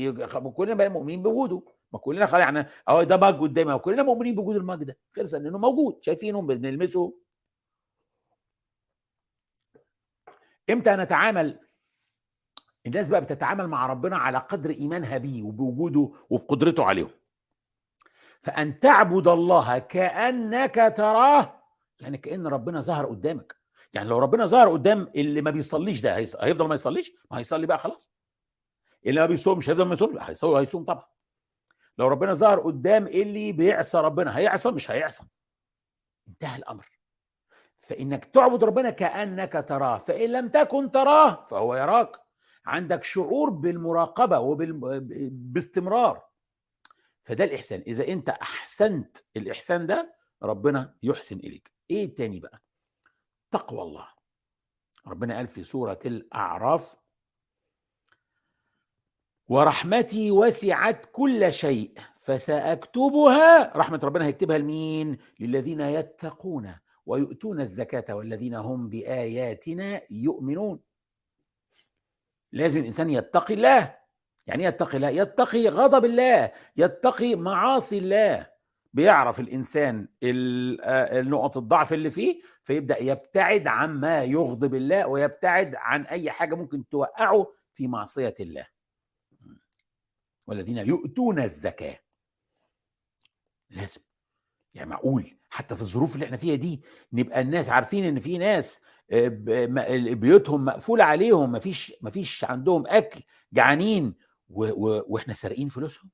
كلنا 0.56 0.74
بقى 0.74 0.88
مؤمنين 0.88 1.22
بوجوده. 1.22 1.62
ما 1.92 1.98
كلنا 1.98 2.26
خلاص 2.26 2.40
يعني 2.40 2.66
أهو 2.88 3.02
ده 3.02 3.16
مج 3.16 3.40
قدامي. 3.40 3.78
كلنا 3.78 4.02
مؤمنين 4.02 4.34
بوجود 4.34 4.56
المج 4.56 4.84
ده. 4.84 4.98
خلص 5.16 5.34
إنه 5.34 5.58
موجود. 5.58 6.02
شايفينه 6.02 6.42
بنلمسه. 6.42 7.18
إمتى 10.70 10.96
نتعامل؟ 10.96 11.60
الناس 12.86 13.08
بقى 13.08 13.20
بتتعامل 13.20 13.66
مع 13.66 13.86
ربنا 13.86 14.16
على 14.16 14.38
قدر 14.38 14.70
إيمانها 14.70 15.18
بيه 15.18 15.42
وبوجوده 15.42 16.12
وبقدرته 16.30 16.84
عليهم. 16.84 17.10
فأن 18.40 18.80
تعبد 18.80 19.28
الله 19.28 19.78
كأنك 19.78 20.94
تراه 20.96 21.61
يعني 22.02 22.18
كأن 22.18 22.46
ربنا 22.46 22.80
ظهر 22.80 23.06
قدامك. 23.06 23.56
يعني 23.92 24.08
لو 24.08 24.18
ربنا 24.18 24.46
ظهر 24.46 24.72
قدام 24.72 25.12
اللي 25.16 25.42
ما 25.42 25.50
بيصليش 25.50 26.00
ده 26.00 26.16
هيفضل 26.16 26.68
ما 26.68 26.74
يصليش؟ 26.74 27.12
ما 27.30 27.38
هيصلي 27.38 27.66
بقى 27.66 27.78
خلاص. 27.78 28.10
اللي 29.06 29.20
ما 29.20 29.26
بيصومش 29.26 29.70
هيفضل 29.70 29.84
ما 29.86 29.94
يصوم 29.94 30.18
هيصوم 30.18 30.56
هيصوم 30.56 30.84
طبعا. 30.84 31.04
لو 31.98 32.08
ربنا 32.08 32.34
ظهر 32.34 32.60
قدام 32.60 33.06
اللي 33.06 33.52
بيعصى 33.52 33.98
ربنا 33.98 34.38
هيعصى 34.38 34.70
مش 34.70 34.90
هيعصى؟ 34.90 35.24
انتهى 36.28 36.56
الأمر. 36.58 36.86
فإنك 37.78 38.24
تعبد 38.24 38.64
ربنا 38.64 38.90
كأنك 38.90 39.64
تراه 39.68 39.98
فإن 39.98 40.32
لم 40.32 40.48
تكن 40.48 40.90
تراه 40.92 41.46
فهو 41.46 41.74
يراك. 41.76 42.16
عندك 42.66 43.04
شعور 43.04 43.50
بالمراقبة 43.50 44.38
وباستمرار 44.38 46.22
فده 47.22 47.44
الإحسان. 47.44 47.82
إذا 47.86 48.08
أنت 48.08 48.28
أحسنت 48.28 49.16
الإحسان 49.36 49.86
ده 49.86 50.14
ربنا 50.42 50.94
يحسن 51.02 51.36
إليك. 51.36 51.71
إيه 51.90 52.04
التاني 52.04 52.40
بقى؟ 52.40 52.62
تقوى 53.50 53.82
الله. 53.82 54.08
ربنا 55.06 55.36
قال 55.36 55.48
في 55.48 55.64
سورة 55.64 55.98
الأعراف 56.06 56.96
ورحمتي 59.48 60.30
وسعت 60.30 61.06
كل 61.12 61.52
شيء 61.52 61.94
فسأكتبها. 62.16 63.76
رحمة 63.76 64.00
ربنا 64.02 64.26
هيكتبها 64.26 64.58
لمين؟ 64.58 65.18
للذين 65.40 65.80
يتقون 65.80 66.74
ويؤتون 67.06 67.60
الزكاة 67.60 68.14
والذين 68.14 68.54
هم 68.54 68.88
بآياتنا 68.88 70.02
يؤمنون. 70.10 70.80
لازم 72.52 72.80
الإنسان 72.80 73.10
يتقي 73.10 73.54
الله. 73.54 73.98
يعني 74.46 74.64
يتقي 74.64 74.96
الله؟ 74.96 75.08
يتقي 75.08 75.68
غضب 75.68 76.04
الله 76.04 76.52
يتقي 76.76 77.34
معاصي 77.34 77.98
الله. 77.98 78.51
بيعرف 78.94 79.40
الإنسان 79.40 80.08
النقط 80.22 81.56
الضعف 81.56 81.92
اللي 81.92 82.10
فيه 82.10 82.42
فيبدأ 82.64 82.98
يبتعد 83.02 83.66
عما 83.66 84.22
يغضب 84.24 84.74
الله 84.74 85.06
ويبتعد 85.06 85.74
عن 85.74 86.02
أي 86.06 86.30
حاجة 86.30 86.54
ممكن 86.54 86.88
توقعه 86.88 87.52
في 87.72 87.88
معصية 87.88 88.34
الله. 88.40 88.66
والذين 90.46 90.78
يؤتون 90.78 91.38
الزكاة. 91.40 91.98
لازم. 93.70 94.00
يعني 94.74 94.90
معقول. 94.90 95.36
حتى 95.50 95.76
في 95.76 95.82
الظروف 95.82 96.14
اللي 96.14 96.26
إحنا 96.26 96.36
فيها 96.36 96.54
دي 96.54 96.82
نبقى 97.12 97.40
الناس 97.40 97.68
عارفين 97.68 98.04
إن 98.04 98.20
في 98.20 98.38
ناس 98.38 98.80
بيوتهم 100.12 100.64
مقفولة 100.64 101.04
عليهم 101.04 101.52
مفيش 101.52 101.92
مفيش 102.02 102.44
عندهم 102.44 102.86
أكل 102.86 103.20
جعانين 103.52 104.14
وإحنا 104.48 105.34
سارقين 105.34 105.68
فلوسهم؟ 105.68 106.10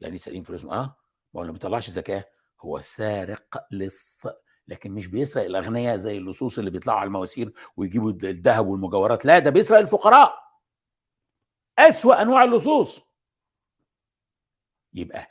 يعني 0.00 0.18
سارقين 0.18 0.42
فلوسهم؟ 0.42 0.70
آه. 0.70 0.96
ما 1.34 1.38
هو 1.38 1.42
اللي 1.42 1.52
ما 1.52 1.58
بيطلعش 1.58 1.90
زكاة 1.90 2.24
هو 2.60 2.80
سارق 2.80 3.66
للص 3.70 4.26
لكن 4.68 4.92
مش 4.92 5.06
بيسرق 5.06 5.44
الأغنياء 5.44 5.96
زي 5.96 6.16
اللصوص 6.16 6.58
اللي 6.58 6.70
بيطلعوا 6.70 6.98
على 6.98 7.06
المواسير 7.06 7.52
ويجيبوا 7.76 8.10
الذهب 8.10 8.66
والمجوهرات. 8.66 9.24
لا 9.24 9.38
ده 9.38 9.50
بيسرق 9.50 9.78
الفقراء. 9.78 10.38
أسوأ 11.78 12.22
أنواع 12.22 12.44
اللصوص. 12.44 13.00
يبقى 14.94 15.28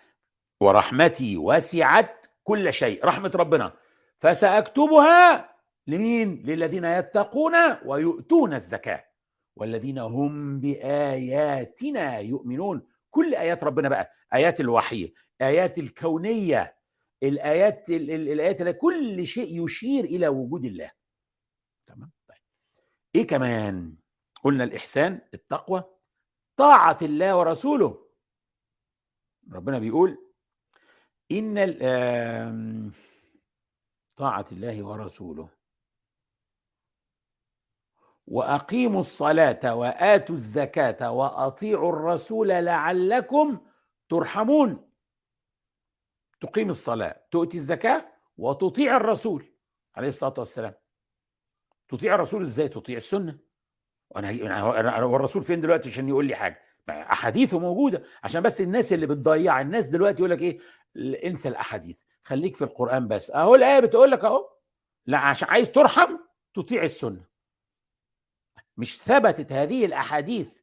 ورحمتي 0.62 1.38
وسعت 1.38 2.26
كل 2.44 2.74
شيء. 2.74 3.06
رحمة 3.06 3.32
ربنا. 3.36 3.74
فسأكتبها 4.20 5.50
لمين؟ 5.88 6.44
للذين 6.46 6.86
يتقون 6.86 7.54
ويؤتون 7.86 8.54
الزكاة. 8.54 9.06
والذين 9.56 10.00
هم 10.00 10.60
بآياتنا 10.60 12.20
يؤمنون. 12.20 12.88
كل 13.10 13.36
آيات 13.36 13.64
ربنا 13.64 13.90
بقى. 13.90 14.12
آيات 14.34 14.60
الوحي. 14.60 15.14
ايات 15.42 15.78
الكونية 15.78 16.78
الآيات 17.24 17.90
الآيات 17.90 18.78
كل 18.78 19.28
شيء 19.28 19.64
يشير 19.64 20.04
إلى 20.04 20.28
وجود 20.28 20.66
الله. 20.66 20.92
تمام؟ 21.88 22.12
طيب. 22.28 22.38
إيه 23.16 23.28
كمان؟ 23.28 23.96
قلنا 24.44 24.64
الإحسان 24.64 25.22
التقوى 25.34 25.84
طاعة 26.58 26.98
الله 27.02 27.38
ورسوله. 27.38 28.08
ربنا 29.52 29.80
بيقول 29.80 30.34
إن 31.32 31.56
طاعة 34.18 34.46
الله 34.52 34.84
ورسوله. 34.84 35.50
وأقيموا 38.28 39.00
الصلاة 39.00 39.76
وآتوا 39.76 40.36
الزكاة 40.36 41.12
وأطيعوا 41.12 41.90
الرسول 41.90 42.48
لعلكم 42.48 43.68
ترحمون. 44.10 44.93
تقيم 46.44 46.70
الصلاة 46.70 47.26
تؤتي 47.32 47.58
الزكاة 47.58 48.06
وتطيع 48.38 48.98
الرسول 48.98 49.46
عليه 49.96 50.08
الصلاة 50.08 50.34
والسلام. 50.38 50.74
تطيع 51.88 52.16
الرسول 52.16 52.44
إزاي؟ 52.44 52.68
تطيع 52.70 52.98
السنة. 52.98 53.40
وأنا 54.10 55.04
والرسول 55.04 55.44
فين 55.44 55.62
دلوقتي 55.62 55.90
عشان 55.90 56.10
يقول 56.10 56.26
لي 56.26 56.36
حاجة؟ 56.36 56.60
احاديثه 56.90 57.60
موجودة. 57.60 58.04
عشان 58.24 58.42
بس 58.42 58.62
الناس 58.62 58.94
اللي 58.94 59.08
بتضيع 59.08 59.62
الناس 59.62 59.86
دلوقتي 59.86 60.18
يقول 60.18 60.32
لك 60.32 60.42
إيه؟ 60.42 60.60
انسى 61.28 61.50
الأحاديث. 61.50 62.02
خليك 62.24 62.56
في 62.56 62.64
القرآن 62.64 63.08
بس. 63.08 63.32
أهو 63.32 63.56
الآية 63.56 63.80
بتقول 63.80 64.12
لك 64.12 64.26
أهو. 64.26 64.50
لا 65.06 65.18
عشان 65.18 65.48
عايز 65.50 65.72
ترحم 65.72 66.18
تطيع 66.54 66.84
السنة. 66.84 67.26
مش 68.78 69.02
ثبتت 69.02 69.52
هذه 69.52 69.86
الأحاديث 69.86 70.60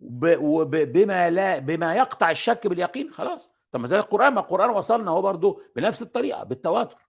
بما 0.00 1.30
لا 1.30 1.58
بما 1.58 1.94
يقطع 1.94 2.30
الشك 2.30 2.66
باليقين 2.66 3.10
خلاص. 3.10 3.51
طب 3.72 3.80
ما 3.80 3.86
زي 3.86 3.98
القرآن 3.98 4.34
ما 4.34 4.40
القرآن 4.40 4.70
وصلنا 4.70 5.10
هو 5.10 5.22
برضه 5.22 5.62
بنفس 5.76 6.02
الطريقة 6.02 6.44
بالتواتر. 6.44 7.08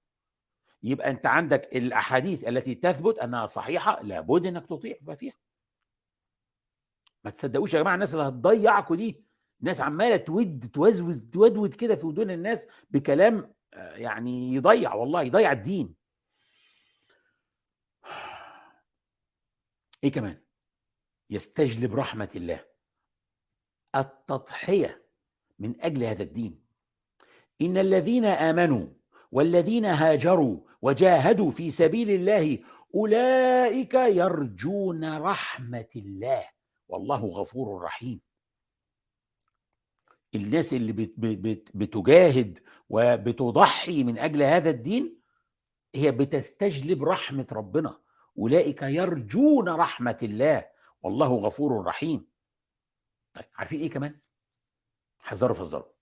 يبقى 0.84 1.10
أنت 1.10 1.26
عندك 1.26 1.76
الأحاديث 1.76 2.48
التي 2.48 2.76
تثبت 2.76 3.20
أنها 3.20 3.46
صحيحة 3.46 4.02
لابد 4.02 4.46
إنك 4.46 4.66
تطيع 4.66 4.98
فيها. 5.16 5.34
ما 7.24 7.32
تصدقوش 7.32 7.74
يا 7.74 7.80
جماعة 7.80 7.94
الناس 7.94 8.14
اللي 8.14 8.28
هتضيعكم 8.28 8.96
دي 8.96 9.26
ناس 9.62 9.82
عمالة 9.82 10.18
تود 10.18 10.70
توزوز 10.74 11.26
تودود 11.26 11.74
كده 11.74 11.96
في 11.96 12.06
ودون 12.06 12.32
الناس 12.32 12.68
بكلام 12.90 13.54
آه، 13.74 13.96
يعني 13.96 14.54
يضيع 14.54 14.94
والله 14.94 15.22
يضيع 15.22 15.52
الدين. 15.52 15.96
إيه 20.04 20.12
كمان؟ 20.12 20.42
يستجلب 21.30 21.96
رحمة 21.96 22.30
الله. 22.36 22.66
التضحية 23.96 25.03
من 25.64 25.82
أجل 25.82 26.04
هذا 26.04 26.24
الدين. 26.24 26.64
إن 27.62 27.78
الذين 27.78 28.26
آمنوا 28.26 28.88
والذين 29.32 29.86
هاجروا 29.86 30.60
وجاهدوا 30.82 31.52
في 31.52 31.72
سبيل 31.72 32.10
الله 32.10 32.60
أولئك 32.96 33.94
يرجون 33.94 35.18
رحمة 35.18 35.90
الله. 35.96 36.44
والله 36.88 37.26
غفور 37.26 37.82
رحيم. 37.82 38.22
الناس 40.36 40.74
اللي 40.74 40.92
بت 40.92 41.14
بت 41.18 41.70
بتجاهد 41.76 42.60
وبتضحي 42.90 44.04
من 44.04 44.18
أجل 44.18 44.44
هذا 44.44 44.70
الدين 44.70 45.20
هي 45.96 46.12
بتستجلب 46.12 47.04
رحمة 47.04 47.48
ربنا. 47.52 48.00
أولئك 48.38 48.82
يرجون 48.82 49.70
رحمة 49.70 50.18
الله. 50.24 50.66
والله 51.02 51.36
غفور 51.36 51.86
رحيم. 51.86 52.28
طيب 53.34 53.46
عارفين 53.56 53.80
إيه 53.80 53.90
كمان؟ 53.90 54.20
حذروا 55.24 55.56
فذروا. 55.56 55.94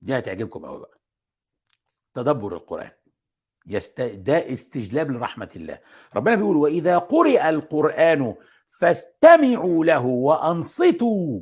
دي 0.00 0.18
هتعجبكم 0.18 0.66
قوي 0.66 0.80
بقى. 0.80 1.00
تدبر 2.14 2.56
القرآن. 2.56 2.90
يست... 3.66 4.00
ده 4.00 4.52
استجلاب 4.52 5.10
لرحمة 5.10 5.50
الله. 5.56 5.80
ربنا 6.16 6.34
بيقول 6.34 6.56
وإذا 6.56 6.98
قرئ 6.98 7.48
القرآن 7.48 8.34
فاستمعوا 8.68 9.84
له 9.84 10.06
وأنصتوا 10.06 11.40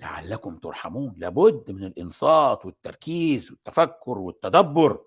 لعلكم 0.00 0.58
ترحمون. 0.58 1.14
لابد 1.16 1.70
من 1.70 1.84
الإنصات 1.84 2.66
والتركيز 2.66 3.50
والتفكر 3.50 4.18
والتدبر. 4.18 5.04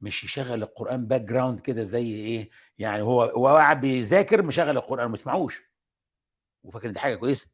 مش 0.00 0.24
يشغل 0.24 0.62
القرآن 0.62 1.06
background 1.06 1.60
كده 1.60 1.82
زي 1.82 2.14
إيه 2.14 2.50
يعني 2.78 3.02
هو 3.02 3.22
هو 3.22 3.48
قاعد 3.48 3.80
بيذاكر 3.80 4.42
مشغل 4.42 4.76
القرآن 4.76 5.08
ما 5.08 5.14
يسمعوش 5.14 5.62
وفاكر 6.62 6.90
دي 6.90 6.98
حاجة 6.98 7.14
كويسة. 7.14 7.53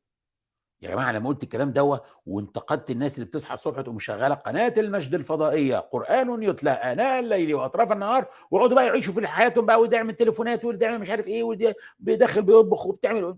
يا 0.82 0.90
جماعة 0.90 1.12
لما 1.12 1.28
قلت 1.28 1.42
الكلام 1.42 1.70
دوت 1.72 2.02
وانتقدت 2.26 2.90
الناس 2.90 3.14
اللي 3.14 3.26
بتصحى 3.26 3.54
الصبح 3.54 3.80
تقوم 3.80 3.94
مشغله 3.96 4.34
قناة 4.34 4.74
المجد 4.78 5.14
الفضائية 5.14 5.76
قرآن 5.78 6.42
يتلى 6.42 6.70
آناء 6.70 7.18
الليل 7.20 7.54
وأطراف 7.54 7.92
النهار 7.92 8.26
ويقعدوا 8.50 8.76
بقى 8.76 8.86
يعيشوا 8.86 9.14
في 9.14 9.26
حياتهم 9.26 9.66
بقى 9.66 9.80
وده 9.80 9.96
يعمل 9.96 10.14
تليفونات 10.14 10.64
مش 10.64 11.10
عارف 11.10 11.26
إيه 11.26 11.42
وده 11.42 11.74
بيدخل 11.98 12.42
بيطبخ 12.42 12.86
وبتعمل 12.86 13.36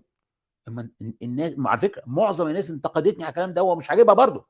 أما 0.67 0.89
الناس 1.21 1.55
على 1.65 1.79
فكرة 1.79 2.03
معظم 2.05 2.47
الناس 2.47 2.69
انتقدتني 2.69 3.23
على 3.23 3.29
الكلام 3.29 3.53
ده 3.53 3.63
ومش 3.63 3.89
عاجبها 3.89 4.13
برضه. 4.13 4.47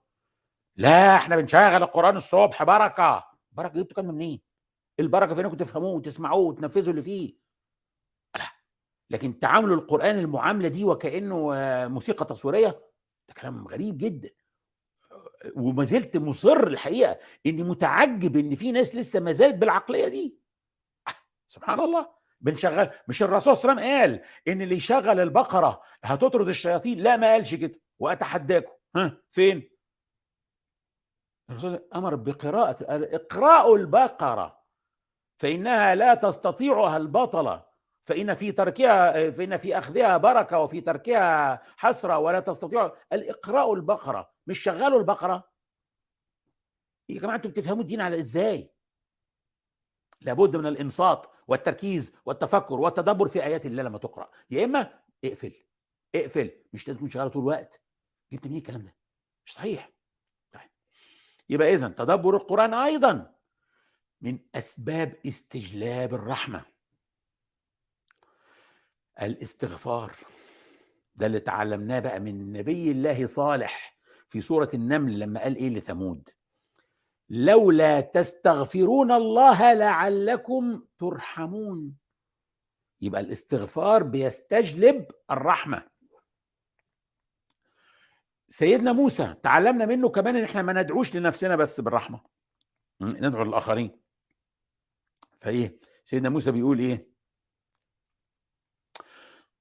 لا 0.76 1.16
إحنا 1.16 1.36
بنشغل 1.36 1.62
القرآن 1.84 2.18
الصبح 2.18 2.64
بركة. 2.64 3.26
بركة 3.52 3.74
جبتوا 3.80 3.96
كلام 3.96 4.16
منين؟ 4.16 4.42
البركة 5.00 5.34
في 5.36 5.42
انكم 5.42 5.56
تفهموه 5.58 5.92
وتسمعوه 5.94 6.42
وتنفذوا 6.42 6.90
اللي 6.92 7.02
فيه. 7.02 7.43
لكن 9.14 9.40
تعامل 9.40 9.72
القرآن 9.72 10.20
المعاملة 10.20 10.68
دي 10.68 10.84
وكأنه 10.84 11.50
موسيقى 11.88 12.26
تصويرية 12.26 12.68
ده 13.28 13.34
كلام 13.42 13.68
غريب 13.68 13.98
جدا. 13.98 14.30
وما 15.56 15.84
زلت 15.84 16.18
مصر 16.18 16.68
الحقيقة 16.68 17.20
إني 17.46 17.64
متعجب 17.64 18.38
إن 18.38 18.56
في 18.56 18.72
ناس 18.72 18.96
لسه 18.96 19.20
ما 19.20 19.32
زالت 19.32 19.56
بالعقلية 19.56 20.08
دي. 20.08 20.38
سبحان 21.48 21.80
الله. 21.80 22.14
بنشغل 22.42 22.90
مش 23.08 23.24
الرسول 23.24 23.58
صلى 23.58 23.72
الله 23.72 23.84
عليه 23.84 23.92
وسلم 23.92 24.02
قال 24.02 24.30
إن 24.48 24.62
اللي 24.62 24.76
يشغل 24.76 25.20
البقرة 25.20 25.82
هتطرد 26.04 26.48
الشياطين؟ 26.48 27.00
لا 27.00 27.18
ما 27.18 27.32
قالش 27.32 27.56
كده. 27.56 27.80
وأتحداكم. 28.00 28.74
ها 28.96 29.18
فين؟ 29.30 29.70
الرسول 31.50 31.88
أمر 31.96 32.16
بقراءة 32.16 32.78
اقرأوا 33.16 33.78
البقرة 33.78 34.64
فإنها 35.38 35.96
لا 35.96 36.14
تستطيعها 36.14 36.98
البطلة. 36.98 37.73
فإن 38.06 38.34
في 38.34 38.52
تركها 38.52 39.32
فإن 39.32 39.58
في 39.58 39.78
أخذها 39.78 40.18
بركة 40.18 40.60
وفي 40.60 40.82
تركها 40.82 41.62
حسرة 41.78 42.18
ولا 42.18 42.40
تستطيع. 42.40 42.92
الإقراء 43.14 43.74
البقرة 43.74 44.32
مش 44.48 44.60
شغلوا 44.60 45.00
البقرة؟ 45.00 45.52
يا 47.10 47.20
جماعة 47.20 47.36
أنتوا 47.36 47.52
بتفهموا 47.52 47.82
الدين 47.82 48.02
على 48.02 48.20
إزاي؟ 48.20 48.74
لابد 50.22 50.56
من 50.56 50.66
الإنصات 50.66 51.28
والتركيز 51.48 52.16
والتفكر 52.26 52.80
والتدبر 52.80 53.28
في 53.28 53.44
آيات 53.44 53.66
الله 53.66 53.84
لما 53.84 53.98
تقرأ. 53.98 54.30
يا 54.50 54.66
إما 54.66 55.00
اقفل 55.24 55.54
اقفل. 56.16 56.52
مش 56.74 56.88
لازم 56.88 57.08
تشغلها 57.08 57.28
طول 57.28 57.42
الوقت. 57.44 57.82
جبت 58.34 58.48
منين 58.48 58.58
الكلام 58.58 58.82
ده؟ 58.82 58.96
مش 59.46 59.54
صحيح. 59.54 59.92
طيب. 60.52 60.70
يبقى 61.50 61.74
اذا 61.74 61.88
تدبر 61.88 62.36
القرآن 62.36 62.74
أيضا 62.74 63.36
من 64.22 64.40
أسباب 64.56 65.20
استجلاب 65.28 66.14
الرحمة. 66.14 66.73
الاستغفار. 69.22 70.16
ده 71.16 71.26
اللي 71.26 71.40
تعلمناه 71.40 72.00
بقى 72.00 72.20
من 72.20 72.54
نبي 72.54 72.92
الله 72.92 73.28
صالح 73.28 73.98
في 74.28 74.42
سورة 74.42 74.70
النمل 74.74 75.20
لما 75.20 75.40
قال 75.44 75.56
إيه 75.56 75.70
لثمود؟ 75.70 76.30
لولا 77.30 78.02
تستغفرون 78.02 79.12
الله 79.12 79.74
لعلكم 79.74 80.84
ترحمون. 80.98 81.98
يبقى 83.02 83.22
الاستغفار 83.22 84.04
بيستجلب 84.04 85.08
الرحمة. 85.32 85.88
سيدنا 88.50 88.94
موسى 88.94 89.36
تعلمنا 89.44 89.86
منه 89.86 90.10
كمان 90.10 90.36
إن 90.36 90.44
إحنا 90.44 90.62
ما 90.62 90.74
ندعوش 90.74 91.16
لنفسنا 91.16 91.56
بس 91.56 91.82
بالرحمة. 91.82 92.22
ندعو 93.02 93.44
للآخرين. 93.44 94.00
فإيه؟ 95.42 95.80
سيدنا 96.06 96.30
موسى 96.30 96.52
بيقول 96.52 96.80
إيه؟ 96.80 97.13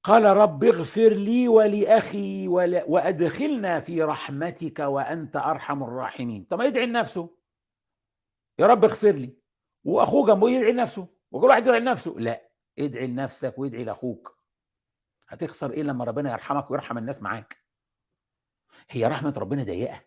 قال 0.05 0.25
رب 0.25 0.65
اغفر 0.65 1.09
لي 1.09 1.49
ولأخي 1.49 2.49
وأدخلنا 2.49 3.81
في 3.81 4.03
رحمتك 4.03 4.79
وأنت 4.79 5.37
أرحم 5.37 5.83
الراحمين. 5.83 6.45
طب 6.45 6.59
ما 6.59 6.65
يدعي 6.65 6.87
لنفسه. 6.87 7.37
يا 8.59 8.67
رب 8.67 8.85
اغفر 8.85 9.13
لي. 9.13 9.37
وأخوه 9.85 10.27
جنبه 10.27 10.51
يدعي 10.51 10.73
لنفسه. 10.73 11.09
وكل 11.31 11.47
واحد 11.47 11.63
يدعي 11.67 11.81
لنفسه. 11.81 12.15
لا 12.19 12.49
ادعي 12.79 13.07
لنفسك 13.07 13.59
وادعي 13.59 13.85
لأخوك. 13.85 14.39
هتخسر 15.29 15.71
إيه 15.71 15.83
لما 15.83 16.05
ربنا 16.05 16.33
يرحمك 16.33 16.71
ويرحم 16.71 16.99
الناس 16.99 17.23
معاك؟ 17.23 17.57
هي 18.91 19.07
رحمة 19.07 19.35
ربنا 19.37 19.63
ضيقة. 19.63 20.01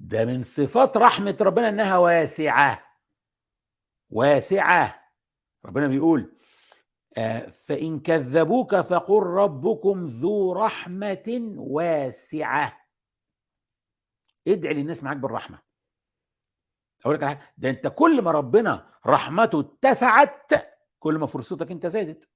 ده 0.00 0.24
من 0.24 0.42
صفات 0.42 0.96
رحمة 0.96 1.36
ربنا 1.40 1.68
إنها 1.68 1.98
واسعة. 1.98 2.84
واسعة. 4.10 5.02
ربنا 5.64 5.88
بيقول 5.88 6.36
آه 7.18 7.50
فإن 7.50 8.00
كذبوك 8.00 8.76
فقل 8.76 9.22
ربكم 9.22 10.06
ذو 10.06 10.52
رحمة 10.52 11.54
واسعة. 11.56 12.86
ادعي 14.48 14.74
للناس 14.74 15.02
معاك 15.02 15.16
بالرحمة. 15.16 15.62
أقول 17.04 17.14
لك 17.14 17.52
ده 17.58 17.70
أنت 17.70 17.86
كل 17.86 18.22
ما 18.22 18.30
ربنا 18.30 18.92
رحمته 19.06 19.60
اتسعت 19.60 20.52
كل 20.98 21.14
ما 21.14 21.26
فرصتك 21.26 21.70
أنت 21.70 21.86
زادت. 21.86 22.30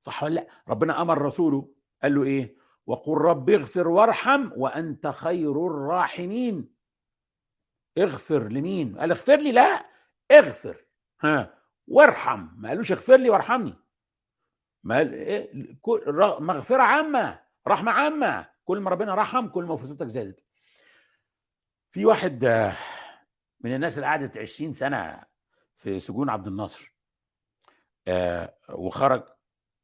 صح 0.00 0.22
ولا 0.22 0.34
لأ؟ 0.34 0.48
ربنا 0.68 1.02
أمر 1.02 1.22
رسوله 1.22 1.74
قال 2.02 2.14
له 2.14 2.22
إيه؟ 2.24 2.56
وقل 2.86 3.12
رب 3.18 3.50
اغفر 3.50 3.88
وارحم 3.88 4.50
وأنت 4.56 5.06
خير 5.06 5.66
الراحمين. 5.66 6.74
اغفر 7.98 8.48
لمين؟ 8.48 8.98
قال 8.98 9.10
اغفر 9.10 9.36
لي 9.36 9.52
لا 9.52 9.86
اغفر. 10.30 10.86
ها 11.20 11.63
وارحم. 11.88 12.48
ما 12.56 12.68
قالوش 12.68 12.92
اغفر 12.92 13.16
لي 13.16 13.30
وارحمني. 13.30 13.74
ما 14.84 14.96
قال 14.96 15.14
إيه 15.14 15.50
مغفرة 16.40 16.82
عامة 16.82 17.40
رحمة 17.68 17.92
عامة. 17.92 18.46
كل 18.64 18.80
ما 18.80 18.90
ربنا 18.90 19.14
رحم 19.14 19.48
كل 19.48 19.64
ما 19.64 19.76
فرصتك 19.76 20.06
زادت. 20.06 20.44
في 21.90 22.04
واحد 22.04 22.44
من 23.60 23.74
الناس 23.74 23.96
اللي 23.96 24.06
قعدت 24.06 24.38
20 24.38 24.72
سنة 24.72 25.22
في 25.76 26.00
سجون 26.00 26.30
عبد 26.30 26.46
الناصر 26.46 26.94
آه 28.08 28.54
وخرج 28.70 29.22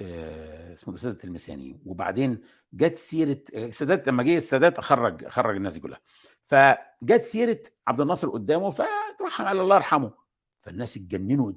آه 0.00 0.74
اسمه 0.74 0.90
الاستاذ 0.90 1.10
التلمساني 1.10 1.82
وبعدين 1.86 2.44
جت 2.72 2.94
سيرة 2.96 3.42
السادات 3.54 4.08
لما 4.08 4.22
جه 4.22 4.36
السادات 4.36 4.80
خرج 4.80 5.28
خرج 5.28 5.56
الناس 5.56 5.72
دي 5.72 5.80
كلها. 5.80 6.00
فجت 6.42 7.22
سيرة 7.22 7.62
عبد 7.86 8.00
الناصر 8.00 8.28
قدامه 8.28 8.70
فترحم 8.70 9.44
على 9.44 9.60
الله 9.62 9.76
يرحمه. 9.76 10.12
فالناس 10.60 10.96
اتجننوا. 10.96 11.52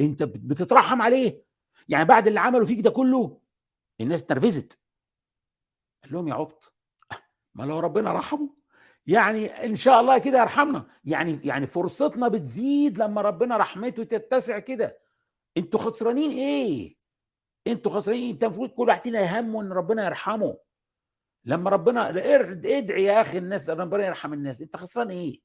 انت 0.00 0.22
بتترحم 0.22 1.02
عليه. 1.02 1.44
يعني 1.88 2.04
بعد 2.04 2.26
اللي 2.26 2.40
عمله 2.40 2.64
فيك 2.64 2.80
ده 2.80 2.90
كله 2.90 3.40
الناس 4.00 4.22
اتنرفزت. 4.22 4.78
قال 6.04 6.12
لهم 6.12 6.28
يا 6.28 6.34
عبط. 6.34 6.74
ما 7.54 7.64
لو 7.64 7.78
ربنا 7.78 8.12
رحمه. 8.12 8.54
يعني 9.06 9.46
إن 9.46 9.76
شاء 9.76 10.00
الله 10.00 10.18
كده 10.18 10.40
يرحمنا. 10.40 10.86
يعني 11.04 11.40
يعني 11.44 11.66
فرصتنا 11.66 12.28
بتزيد 12.28 12.98
لما 12.98 13.20
ربنا 13.20 13.56
رحمته 13.56 14.04
تتسع 14.04 14.58
كده. 14.58 14.98
أنتوا 15.56 15.80
خسرانين 15.80 16.30
إيه؟ 16.30 16.96
أنتوا 17.66 17.92
خسرانين. 17.92 18.30
انت 18.30 18.44
المفروض 18.44 18.70
كل 18.70 18.88
واحد 18.88 19.00
فينا 19.00 19.20
يهمه 19.20 19.62
ان 19.62 19.72
ربنا 19.72 20.04
يرحمه. 20.04 20.58
لما 21.44 21.70
ربنا 21.70 22.10
ادعي 22.10 23.04
يا 23.04 23.20
أخي 23.20 23.38
الناس 23.38 23.70
ربنا 23.70 24.06
يرحم 24.06 24.32
الناس. 24.32 24.60
انت 24.60 24.76
خسران 24.76 25.10
إيه؟ 25.10 25.40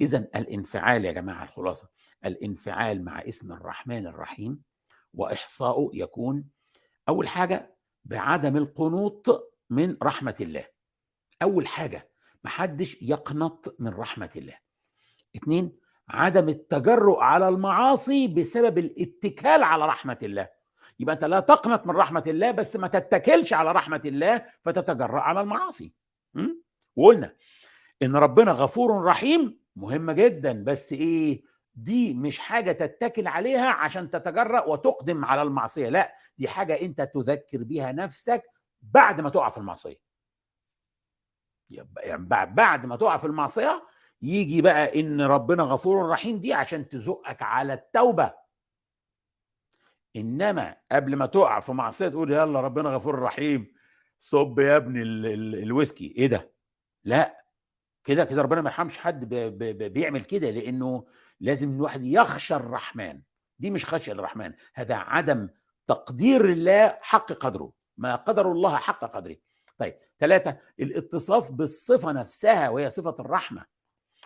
اذا 0.00 0.18
الانفعال 0.18 1.04
يا 1.04 1.12
جماعة 1.12 1.44
الخلاصة 1.44 1.88
الانفعال 2.24 3.04
مع 3.04 3.18
اسم 3.18 3.52
الرحمن 3.52 4.06
الرحيم 4.06 4.62
وإحصاؤه 5.14 5.90
يكون 5.94 6.44
أول 7.08 7.28
حاجة 7.28 7.76
بعدم 8.04 8.56
القنوط 8.56 9.52
من 9.70 9.96
رحمة 10.02 10.34
الله. 10.40 10.64
أول 11.42 11.66
حاجة 11.66 12.10
محدش 12.44 13.02
يقنط 13.02 13.76
من 13.78 13.88
رحمة 13.88 14.30
الله. 14.36 14.58
اثنين 15.36 15.72
عدم 16.08 16.48
التجرؤ 16.48 17.20
على 17.20 17.48
المعاصي 17.48 18.28
بسبب 18.28 18.78
الاتكال 18.78 19.62
على 19.62 19.86
رحمة 19.86 20.18
الله. 20.22 20.48
يبقى 21.00 21.14
أنت 21.14 21.24
لا 21.24 21.40
تقنط 21.40 21.86
من 21.86 21.96
رحمة 21.96 22.24
الله 22.26 22.50
بس 22.50 22.76
ما 22.76 22.88
تتكلش 22.88 23.52
على 23.52 23.72
رحمة 23.72 24.02
الله 24.04 24.46
فتتجرأ 24.64 25.20
على 25.20 25.40
المعاصي. 25.40 25.92
وقلنا 26.96 27.36
إن 28.02 28.16
ربنا 28.16 28.52
غفور 28.52 29.04
رحيم 29.04 29.57
مهمة 29.78 30.12
جدا 30.12 30.64
بس 30.64 30.92
إيه 30.92 31.42
دي 31.74 32.14
مش 32.14 32.38
حاجة 32.38 32.72
تتكل 32.72 33.26
عليها 33.26 33.70
عشان 33.70 34.10
تتجرأ 34.10 34.64
وتقدم 34.64 35.24
على 35.24 35.42
المعصية 35.42 35.88
لأ 35.88 36.14
دي 36.38 36.48
حاجة 36.48 36.80
أنت 36.80 37.00
تذكر 37.00 37.62
بيها 37.62 37.92
نفسك 37.92 38.42
بعد 38.82 39.20
ما 39.20 39.30
تقع 39.30 39.48
في 39.50 39.58
المعصية. 39.58 39.96
يعني 42.02 42.26
بعد 42.46 42.86
ما 42.86 42.96
تقع 42.96 43.16
في 43.16 43.24
المعصية 43.26 43.86
يجي 44.22 44.62
بقى 44.62 45.00
إن 45.00 45.20
ربنا 45.20 45.62
غفور 45.62 46.08
رحيم 46.08 46.40
دي 46.40 46.54
عشان 46.54 46.88
تزقك 46.88 47.42
على 47.42 47.72
التوبة. 47.72 48.34
إنما 50.16 50.76
قبل 50.92 51.16
ما 51.16 51.26
تقع 51.26 51.60
في 51.60 51.72
معصية 51.72 52.08
تقول 52.08 52.32
يلا 52.32 52.60
ربنا 52.60 52.88
غفور 52.88 53.18
رحيم 53.18 53.74
صب 54.18 54.58
يا 54.58 54.76
ابني 54.76 55.02
الويسكي. 55.62 56.14
إيه 56.18 56.26
ده؟ 56.26 56.52
لأ. 57.04 57.37
كده 58.08 58.24
كده 58.24 58.42
ربنا 58.42 58.60
ما 58.60 58.70
يرحمش 58.70 58.98
حد 58.98 59.34
بيعمل 59.92 60.24
كده 60.24 60.50
لأنه 60.50 61.06
لازم 61.40 61.74
الواحد 61.76 62.04
يخشى 62.04 62.54
الرحمن. 62.54 63.20
دي 63.58 63.70
مش 63.70 63.86
خشية 63.86 64.12
الرحمن 64.12 64.52
هذا 64.74 64.94
عدم 64.94 65.48
تقدير 65.86 66.52
الله 66.52 66.98
حق 67.00 67.32
قدره. 67.32 67.72
ما 67.96 68.14
قدر 68.14 68.52
الله 68.52 68.76
حق 68.76 69.04
قدره. 69.04 69.36
طيب 69.78 69.98
ثلاثة 70.18 70.58
الاتصاف 70.80 71.52
بالصفة 71.52 72.12
نفسها 72.12 72.68
وهي 72.68 72.90
صفة 72.90 73.14
الرحمة. 73.20 73.64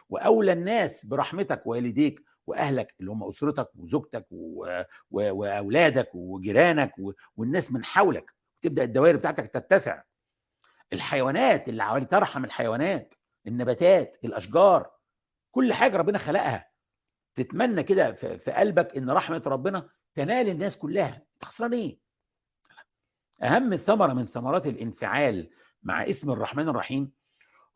وأولى 0.09 0.53
الناس 0.53 1.07
برحمتك 1.07 1.67
والديك 1.67 2.25
وأهلك 2.47 2.95
اللي 3.01 3.11
هم 3.11 3.25
أسرتك 3.25 3.71
وزوجتك 3.77 4.27
و... 4.31 4.67
و... 5.11 5.33
وأولادك 5.33 6.15
وجيرانك 6.15 6.99
و... 6.99 7.13
والناس 7.37 7.73
من 7.73 7.85
حولك. 7.85 8.35
تبدأ 8.61 8.85
الدوائر 8.85 9.17
بتاعتك 9.17 9.47
تتسع. 9.47 10.03
الحيوانات 10.93 11.69
اللي 11.69 11.85
حوالي 11.85 12.07
ترحم 12.07 12.45
الحيوانات. 12.45 13.15
النباتات 13.47 14.17
الأشجار 14.25 14.91
كل 15.51 15.73
حاجة 15.73 15.97
ربنا 15.97 16.19
خلقها. 16.19 16.71
تتمنى 17.35 17.83
كده 17.83 18.13
في... 18.13 18.51
قلبك 18.53 18.97
إن 18.97 19.11
رحمة 19.11 19.43
ربنا 19.47 19.89
تنال 20.15 20.49
الناس 20.49 20.77
كلها. 20.77 21.23
تخسران 21.41 21.73
إيه؟ 21.75 21.99
أهم 23.43 23.77
ثمره 23.77 24.13
من 24.13 24.27
ثمرات 24.27 24.67
الانفعال 24.67 25.51
مع 25.83 26.03
اسم 26.09 26.31
الرحمن 26.31 26.69
الرحيم 26.69 27.13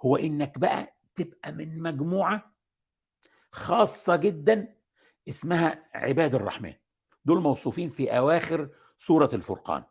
هو 0.04 0.16
إنك 0.16 0.58
بقى 0.58 0.96
تبقى 1.14 1.52
من 1.52 1.82
مجموعة 1.82 2.54
خاصة 3.52 4.16
جدا 4.16 4.74
اسمها 5.28 5.88
عباد 5.94 6.34
الرحمن. 6.34 6.74
دول 7.24 7.40
موصوفين 7.40 7.88
في 7.88 8.18
أواخر 8.18 8.68
سورة 8.98 9.30
الفرقان. 9.32 9.84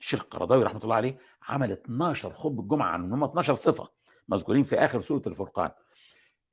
الشيخ 0.00 0.22
القرضاوي 0.22 0.64
رحمة 0.64 0.80
الله 0.84 0.94
عليه 0.96 1.18
عمل 1.42 1.72
12 1.72 2.32
خطبة 2.32 2.62
الجمعه 2.62 2.88
عنهم 2.88 3.12
هم 3.12 3.24
12 3.24 3.54
صفة. 3.54 3.88
مذكورين 4.28 4.64
في 4.64 4.76
آخر 4.76 5.00
سورة 5.00 5.22
الفرقان. 5.26 5.70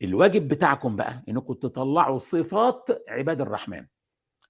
الواجب 0.01 0.47
بتاعكم 0.47 0.95
بقى 0.95 1.23
إنكم 1.29 1.53
تطلعوا 1.53 2.19
صفات 2.19 2.89
عباد 3.09 3.41
الرحمن 3.41 3.85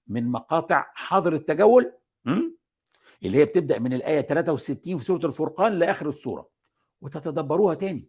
من 0.06 0.28
مقاطع 0.30 0.86
حاضر 0.94 1.32
التجول 1.32 1.92
اللي 3.24 3.38
هي 3.38 3.44
بتبدأ 3.44 3.78
من 3.78 3.92
الآية 3.92 4.20
63 4.20 4.98
في 4.98 5.04
سورة 5.04 5.26
الفرقان 5.26 5.72
لآخر 5.72 6.08
السورة 6.08 6.48
وتتدبروها 7.00 7.74
تاني. 7.74 8.08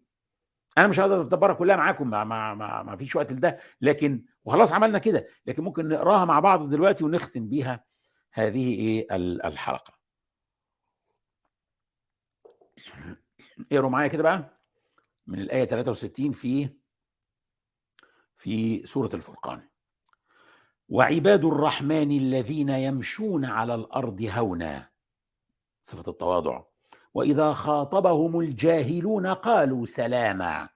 أنا 0.78 0.88
مش 0.88 1.00
هقدر 1.00 1.22
أتدبرها 1.22 1.54
كلها 1.54 1.76
معاكم 1.76 2.10
ما, 2.10 2.24
ما, 2.24 2.54
ما, 2.54 2.84
ما 2.84 2.96
فيش 2.96 3.16
وقت 3.16 3.32
لده 3.32 3.60
لكن 3.82 4.26
وخلاص 4.46 4.72
عملنا 4.72 5.00
كده 5.00 5.28
لكن 5.46 5.64
ممكن 5.64 5.88
نقراها 5.88 6.26
مع 6.26 6.40
بعض 6.40 6.70
دلوقتي 6.70 7.04
ونختم 7.04 7.50
بيها 7.50 7.84
هذه 8.34 8.74
إيه؟ 8.76 9.08
الحلقة. 9.48 9.94
اقروا 13.72 13.90
معايا 13.90 14.08
كده 14.08 14.24
بقى. 14.24 14.53
من 15.28 15.40
الآية 15.40 15.66
63 15.66 16.32
في 16.32 16.70
في 18.36 18.88
سورة 18.88 19.10
الفرقان. 19.14 19.68
وعباد 20.90 21.46
الرحمن 21.46 22.12
الذين 22.12 22.70
يمشون 22.70 23.46
على 23.46 23.76
الأرض 23.76 24.22
هونا. 24.22 24.90
صفة 25.84 26.12
التواضع. 26.12 26.64
وإذا 27.14 27.54
خاطبهم 27.54 28.40
الجاهلون 28.40 29.28
قالوا 29.28 29.86
سلاما. 29.86 30.70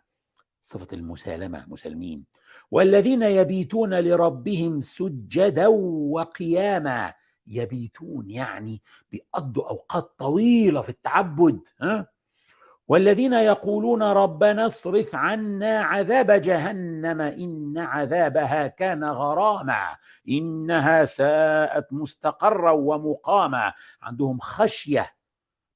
صفة 0.61 0.87
المسالمة 0.93 1.65
مسلمين 1.67 2.25
والذين 2.71 3.21
يبيتون 3.23 3.99
لربهم 3.99 4.81
سجدا 4.81 5.67
وقياما. 6.11 7.13
يبيتون 7.47 8.29
يعني 8.29 8.81
بيقضوا 9.11 9.69
أوقات 9.69 10.03
طويلة 10.17 10.81
في 10.81 10.89
التعبد 10.89 11.67
ها؟ 11.81 12.07
والذين 12.87 13.33
يقولون 13.33 14.03
ربنا 14.03 14.65
اصرف 14.65 15.15
عنا 15.15 15.79
عذاب 15.81 16.31
جهنم 16.31 17.21
إن 17.21 17.73
عذابها 17.77 18.67
كان 18.67 19.03
غراما 19.03 19.95
إنها 20.29 21.05
ساءت 21.05 21.87
مستقرا 21.93 22.71
ومقاما. 22.71 23.73
عندهم 24.01 24.39
خشية 24.39 25.11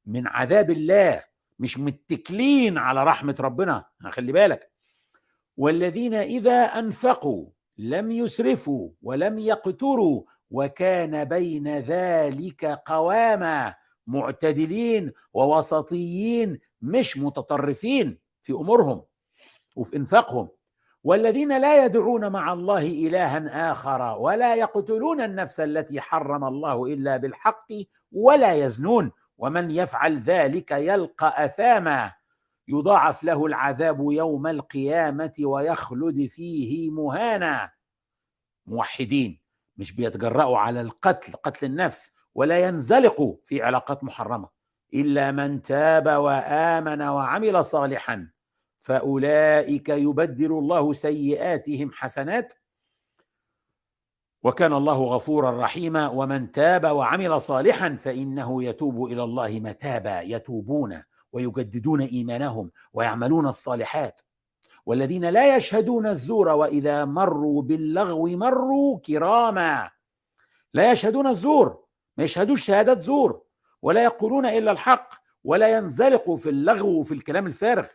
من 0.05 0.27
عذاب 0.27 0.71
الله 0.71 1.23
مش 1.59 1.79
متكلين 1.79 2.77
على 2.77 3.03
رحمة 3.03 3.35
ربنا. 3.39 3.85
خلي 4.09 4.31
بالك. 4.31 4.71
والذين 5.57 6.13
إذا 6.13 6.63
أنفقوا 6.63 7.45
لم 7.77 8.11
يسرفوا 8.11 8.89
ولم 9.01 9.39
يقتروا 9.39 10.23
وكان 10.51 11.23
بين 11.23 11.67
ذلك 11.67 12.65
قواما 12.65 13.75
معتدلين 14.07 15.11
ووسطيين 15.33 16.59
مش 16.81 17.17
متطرفين 17.17 18.19
في 18.43 18.53
أمورهم 18.53 19.03
وفي 19.75 19.95
إنفاقهم. 19.95 20.49
والذين 21.03 21.61
لا 21.61 21.85
يدعون 21.85 22.31
مع 22.31 22.53
الله 22.53 22.81
إلها 22.81 23.71
آخر 23.71 24.17
ولا 24.19 24.55
يقتلون 24.55 25.21
النفس 25.21 25.59
التي 25.59 26.01
حرم 26.01 26.43
الله 26.43 26.85
إلا 26.85 27.17
بالحق 27.17 27.67
ولا 28.11 28.53
يزنون. 28.53 29.11
ومن 29.37 29.71
يفعل 29.71 30.19
ذلك 30.19 30.71
يلقى 30.71 31.45
أثاما. 31.45 32.11
يضاعف 32.67 33.23
له 33.23 33.45
العذاب 33.45 34.11
يوم 34.11 34.47
القيامة 34.47 35.33
ويخلد 35.39 36.27
فيه 36.27 36.91
مهانا. 36.91 37.71
موحدين 38.65 39.41
مش 39.77 39.91
بيتجرأوا 39.91 40.57
على 40.57 40.81
القتل 40.81 41.33
قتل 41.33 41.65
النفس 41.65 42.11
ولا 42.35 42.67
ينزلقوا 42.67 43.35
في 43.43 43.61
علاقات 43.61 44.03
محرمة. 44.03 44.60
إلا 44.93 45.31
من 45.31 45.61
تاب 45.61 46.07
وآمن 46.07 47.01
وعمل 47.01 47.65
صالحا 47.65 48.27
فأولئك 48.79 49.89
يبدل 49.89 50.51
الله 50.51 50.93
سيئاتهم 50.93 51.91
حسنات. 51.93 52.53
وكان 54.43 54.73
الله 54.73 55.03
غفورا 55.03 55.63
رحيما 55.63 56.07
ومن 56.07 56.51
تاب 56.51 56.85
وعمل 56.85 57.41
صالحا 57.41 57.95
فإنه 57.95 58.63
يتوب 58.63 59.05
إلى 59.05 59.23
الله 59.23 59.59
متابا 59.59 60.21
يتوبون 60.21 61.03
ويجددون 61.33 62.01
إيمانهم 62.01 62.71
ويعملون 62.93 63.47
الصالحات. 63.47 64.21
والذين 64.85 65.25
لا 65.25 65.55
يشهدون 65.55 66.07
الزور 66.07 66.47
وإذا 66.47 67.05
مروا 67.05 67.61
باللغو 67.61 68.27
مروا 68.27 68.99
كراما. 68.99 69.91
لا 70.73 70.91
يشهدون 70.91 71.27
الزور 71.27 71.83
ما 72.17 72.23
يشهدوش 72.23 72.65
شهادات 72.65 72.99
زور. 72.99 73.41
ولا 73.81 74.03
يقولون 74.03 74.45
إلا 74.45 74.71
الحق 74.71 75.13
ولا 75.43 75.77
ينزلقوا 75.77 76.37
في 76.37 76.49
اللغو 76.49 76.99
وفي 76.99 77.13
الكلام 77.13 77.47
الفارغ. 77.47 77.85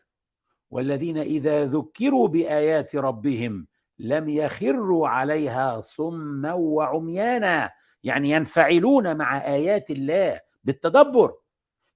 والذين 0.71 1.19
إذا 1.19 1.67
ذكروا 1.67 2.29
بآيات 2.29 2.97
ربهم 2.97 3.67
لم 3.99 4.29
يخروا 4.29 5.09
عليها 5.09 5.81
صما 5.81 6.53
وعميانا 6.53 7.73
يعني 8.03 8.31
ينفعلون 8.31 9.17
مع 9.17 9.39
آيات 9.39 9.91
الله 9.91 10.41
بالتدبر. 10.65 11.35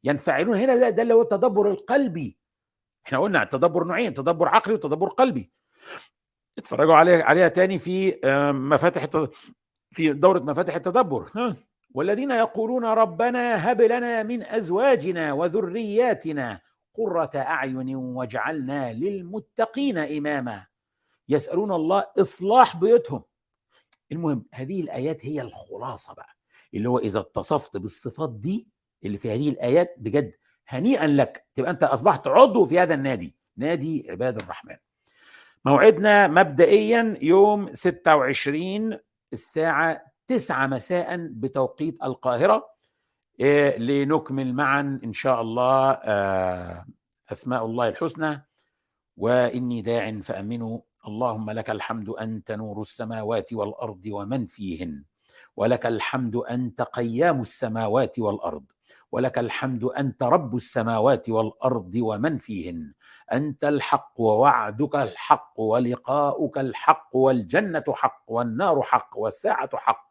ينفعلون 0.04 0.56
هنا 0.56 0.90
ده, 0.90 1.02
اللي 1.02 1.14
هو 1.14 1.22
التدبر 1.22 1.70
القلبي. 1.70 2.38
إحنا 3.06 3.18
قلنا 3.18 3.42
التدبر 3.42 3.84
نوعين 3.84 4.14
تدبر 4.14 4.48
عقلي 4.48 4.74
وتدبر 4.74 5.08
قلبي. 5.08 5.52
اتفرجوا 6.58 6.94
عليها 6.94 7.22
عليها 7.22 7.48
تاني 7.48 7.78
في 7.78 8.20
مفاتح 8.54 9.06
في 9.90 10.12
دورة 10.12 10.38
مفاتح 10.38 10.74
التدبر. 10.74 11.30
ها؟ 11.36 11.56
والذين 11.94 12.30
يقولون 12.30 12.84
ربنا 12.84 13.72
هب 13.72 13.82
لنا 13.82 14.22
من 14.22 14.42
أزواجنا 14.42 15.32
وذرياتنا 15.32 16.60
قرة 16.94 17.30
أعين 17.36 17.96
واجعلنا 17.96 18.92
للمتقين 18.92 19.98
إماما. 19.98 20.66
يسألون 21.28 21.72
الله 21.72 22.04
إصلاح 22.18 22.76
بيوتهم. 22.76 23.22
المهم 24.12 24.46
هذه 24.54 24.80
الآيات 24.80 25.26
هي 25.26 25.40
الخلاصة 25.42 26.14
بقى. 26.14 26.36
اللي 26.74 26.88
هو 26.88 26.98
إذا 26.98 27.20
اتصفت 27.20 27.76
بالصفات 27.76 28.30
دي 28.30 28.68
اللي 29.04 29.18
في 29.18 29.34
هذه 29.34 29.48
الآيات 29.48 29.94
بجد 29.98 30.32
هنيئا 30.68 31.06
لك. 31.06 31.46
تبقى 31.54 31.70
أنت 31.70 31.84
أصبحت 31.84 32.26
عضو 32.26 32.64
في 32.64 32.78
هذا 32.78 32.94
النادي. 32.94 33.36
نادي 33.56 34.06
عباد 34.10 34.36
الرحمن. 34.36 34.76
موعدنا 35.64 36.28
مبدئيا 36.28 37.18
يوم 37.22 37.74
26 37.74 38.98
الساعة 39.32 40.09
9 40.30 40.66
مساء 40.66 41.16
بتوقيت 41.16 42.02
القاهرة. 42.02 42.66
إيه 43.40 43.78
لنكمل 43.78 44.54
معا 44.54 45.00
إن 45.04 45.12
شاء 45.12 45.40
الله 45.40 45.90
آه 45.90 46.86
أسماء 47.32 47.66
الله 47.66 47.88
الحسنى. 47.88 48.46
وإني 49.16 49.82
داع 49.82 50.20
فأمنوا 50.20 50.80
اللهم 51.06 51.50
لك 51.50 51.70
الحمد 51.70 52.08
أنت 52.08 52.52
نور 52.52 52.80
السماوات 52.80 53.52
والأرض 53.52 54.06
ومن 54.06 54.46
فيهن. 54.46 55.04
ولك 55.56 55.86
الحمد 55.86 56.36
أنت 56.36 56.82
قيام 56.82 57.40
السماوات 57.40 58.18
والأرض. 58.18 58.64
ولك 59.12 59.38
الحمد 59.38 59.84
أنت 59.84 60.22
رب 60.22 60.56
السماوات 60.56 61.28
والأرض 61.28 61.94
ومن 61.96 62.38
فيهن. 62.38 62.92
أنت 63.32 63.64
الحق 63.64 64.20
ووعدك 64.20 64.96
الحق 64.96 65.60
ولقاؤك 65.60 66.58
الحق 66.58 67.16
والجنة 67.16 67.84
حق 67.88 68.24
والنار 68.28 68.82
حق 68.82 69.18
والساعة 69.18 69.70
حق. 69.74 70.09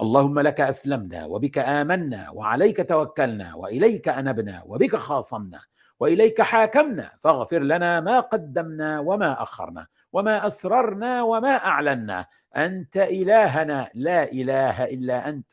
اللهم 0.00 0.40
لك 0.40 0.60
أسلمنا 0.60 1.24
وبك 1.26 1.58
آمنا 1.58 2.30
وعليك 2.30 2.88
توكلنا 2.88 3.54
وإليك 3.54 4.08
أنبنا 4.08 4.62
وبك 4.66 4.96
خاصمنا 4.96 5.60
وإليك 6.00 6.42
حاكمنا 6.42 7.10
فاغفر 7.20 7.62
لنا 7.62 8.00
ما 8.00 8.20
قدمنا 8.20 9.00
وما 9.00 9.42
أخرنا 9.42 9.86
وما 10.12 10.46
أسررنا 10.46 11.22
وما 11.22 11.56
أعلنا. 11.56 12.26
أنت 12.56 12.96
إلهنا 12.96 13.90
لا 13.94 14.32
إله 14.32 14.84
إلا 14.84 15.28
أنت. 15.28 15.50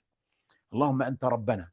اللهم 0.74 1.02
أنت 1.02 1.24
ربنا. 1.26 1.70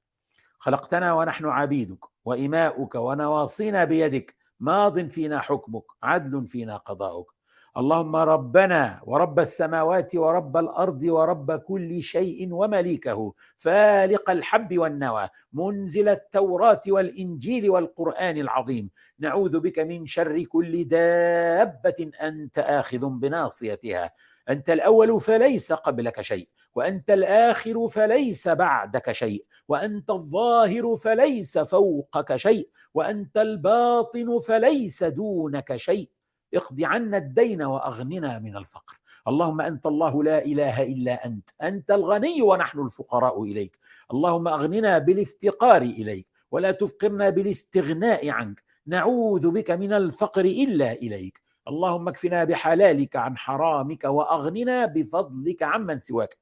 خلقتنا 0.59 1.13
ونحن 1.13 1.47
عبيدك 1.47 2.05
وإماؤك 2.25 2.95
ونواصينا 2.95 3.85
بيدك. 3.85 4.37
ماض 4.61 5.09
فينا 5.09 5.41
حكمك 5.41 5.85
عدل 6.03 6.47
فينا 6.47 6.77
قضاؤك. 6.77 7.36
اللهم 7.77 8.17
ربنا 8.17 9.01
ورب 9.05 9.41
السماوات 9.41 10.17
ورب 10.17 10.57
الأرض 10.57 11.03
ورب 11.03 11.53
كل 11.53 12.03
شيء 12.03 12.49
ومليكه 12.55 13.35
فالق 13.57 14.31
الحب 14.31 14.79
والنوى 14.79 15.29
منزل 15.53 16.09
التوراة 16.09 16.81
والإنجيل 16.89 17.71
والقرآن 17.71 18.37
العظيم. 18.39 18.91
نعوذ 19.19 19.61
بك 19.61 19.79
من 19.79 20.07
شر 20.07 20.43
كل 20.43 20.85
دابة 20.85 22.11
أنت 22.23 22.59
آخذ 22.59 23.07
بناصيتها. 23.09 24.11
أنت 24.49 24.71
الأول 24.71 25.21
فليس 25.21 25.73
قبلك 25.73 26.21
شيء 26.21 26.49
وأنت 26.75 27.11
الآخر 27.11 27.89
فليس 27.89 28.49
بعدك 28.49 29.13
شيء 29.13 29.45
وأنت 29.69 30.11
الظاهر 30.11 30.97
فليس 30.97 31.59
فوقك 31.59 32.37
شيء 32.37 32.69
وأنت 32.95 33.37
الباطن 33.39 34.39
فليس 34.41 35.05
دونك 35.05 35.77
شيء. 35.77 36.16
اقض 36.55 36.83
عنا 36.83 37.17
الدين 37.17 37.63
وأغننا 37.63 38.39
من 38.39 38.57
الفقر. 38.57 39.01
اللهم 39.29 39.61
أنت 39.61 39.87
الله 39.87 40.25
لا 40.25 40.45
إله 40.45 40.83
إلا 40.83 41.27
أنت. 41.27 41.51
أنت 41.63 41.91
الغني 41.91 42.43
ونحن 42.43 42.81
الفقراء 42.81 43.43
إليك. 43.43 43.79
اللهم 44.13 44.49
أغننا 44.49 44.99
بالافتقار 44.99 45.83
إليك. 45.83 46.27
ولا 46.51 46.71
تفقرنا 46.71 47.31
بالاستغناء 47.31 48.31
عنك. 48.31 48.63
نعوذ 48.87 49.51
بك 49.51 49.71
من 49.71 49.93
الفقر 49.93 50.45
إلا 50.45 50.93
إليك. 50.93 51.41
اللهم 51.69 52.09
اكفنا 52.09 52.45
بحلالك 52.45 53.17
عن 53.17 53.37
حرامك 53.37 54.05
وأغننا 54.05 54.87
بفضلك 54.87 55.63
عمن 55.63 55.99
سواك. 55.99 56.37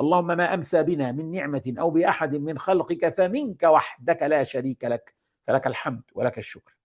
اللهم 0.00 0.26
ما 0.26 0.54
أمسى 0.54 0.82
بنا 0.82 1.12
من 1.12 1.30
نعمة 1.30 1.74
أو 1.78 1.90
بأحد 1.90 2.36
من 2.36 2.58
خلقك 2.58 3.14
فمنك 3.14 3.62
وحدك 3.62 4.22
لا 4.22 4.44
شريك 4.44 4.84
لك. 4.84 5.14
فلك 5.46 5.66
الحمد 5.66 6.02
ولك 6.14 6.38
الشكر. 6.38 6.76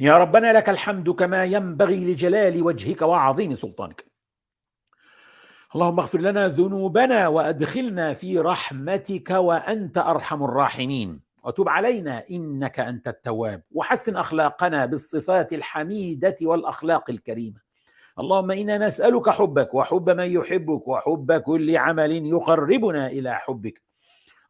يا 0.00 0.18
ربنا 0.18 0.52
لك 0.52 0.68
الحمد 0.68 1.10
كما 1.10 1.44
ينبغي 1.44 2.04
لجلال 2.04 2.62
وجهك 2.62 3.02
وعظيم 3.02 3.54
سلطانك. 3.54 4.04
اللهم 5.74 6.00
اغفر 6.00 6.18
لنا 6.18 6.48
ذنوبنا 6.48 7.28
وأدخلنا 7.28 8.14
في 8.14 8.38
رحمتك 8.38 9.30
وأنت 9.30 9.98
أرحم 9.98 10.44
الراحمين. 10.44 11.20
وتب 11.44 11.68
علينا 11.68 12.24
إنك 12.30 12.80
أنت 12.80 13.08
التواب. 13.08 13.62
وحسن 13.72 14.16
أخلاقنا 14.16 14.86
بالصفات 14.86 15.52
الحميدة 15.52 16.36
والأخلاق 16.42 17.10
الكريمة. 17.10 17.60
اللهم 18.18 18.50
إنا 18.50 18.78
نسألك 18.78 19.30
حبك 19.30 19.74
وحب 19.74 20.10
من 20.10 20.32
يحبك 20.32 20.88
وحب 20.88 21.32
كل 21.32 21.76
عمل 21.76 22.26
يقربنا 22.26 23.06
إلى 23.06 23.34
حبك. 23.34 23.82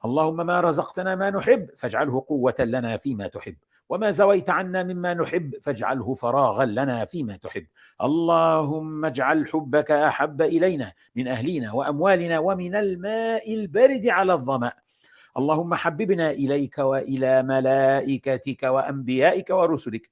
اللهم 0.04 0.46
ما 0.46 0.60
رزقتنا 0.60 1.14
ما 1.14 1.30
نحب 1.30 1.70
فاجعله 1.76 2.24
قوة 2.28 2.54
لنا 2.60 2.96
فيما 2.96 3.26
تحب. 3.26 3.56
وما 3.90 4.10
زويت 4.10 4.50
عنا 4.50 4.82
مما 4.82 5.14
نحب 5.14 5.54
فاجعله 5.62 6.14
فراغا 6.14 6.64
لنا 6.64 7.04
فيما 7.04 7.36
تحب. 7.36 7.66
اللهم 8.02 9.04
اجعل 9.04 9.48
حبك 9.48 9.90
أحب 9.90 10.42
إلينا 10.42 10.92
من 11.16 11.28
اهلنا 11.28 11.72
وأموالنا 11.72 12.38
ومن 12.38 12.74
الماء 12.74 13.54
البارد 13.54 14.06
على 14.06 14.32
الظمأ. 14.32 14.72
اللهم 15.36 15.74
حببنا 15.74 16.30
إليك 16.30 16.78
وإلى 16.78 17.42
ملائكتك 17.42 18.62
وأنبيائك 18.62 19.50
ورسلك 19.50 20.10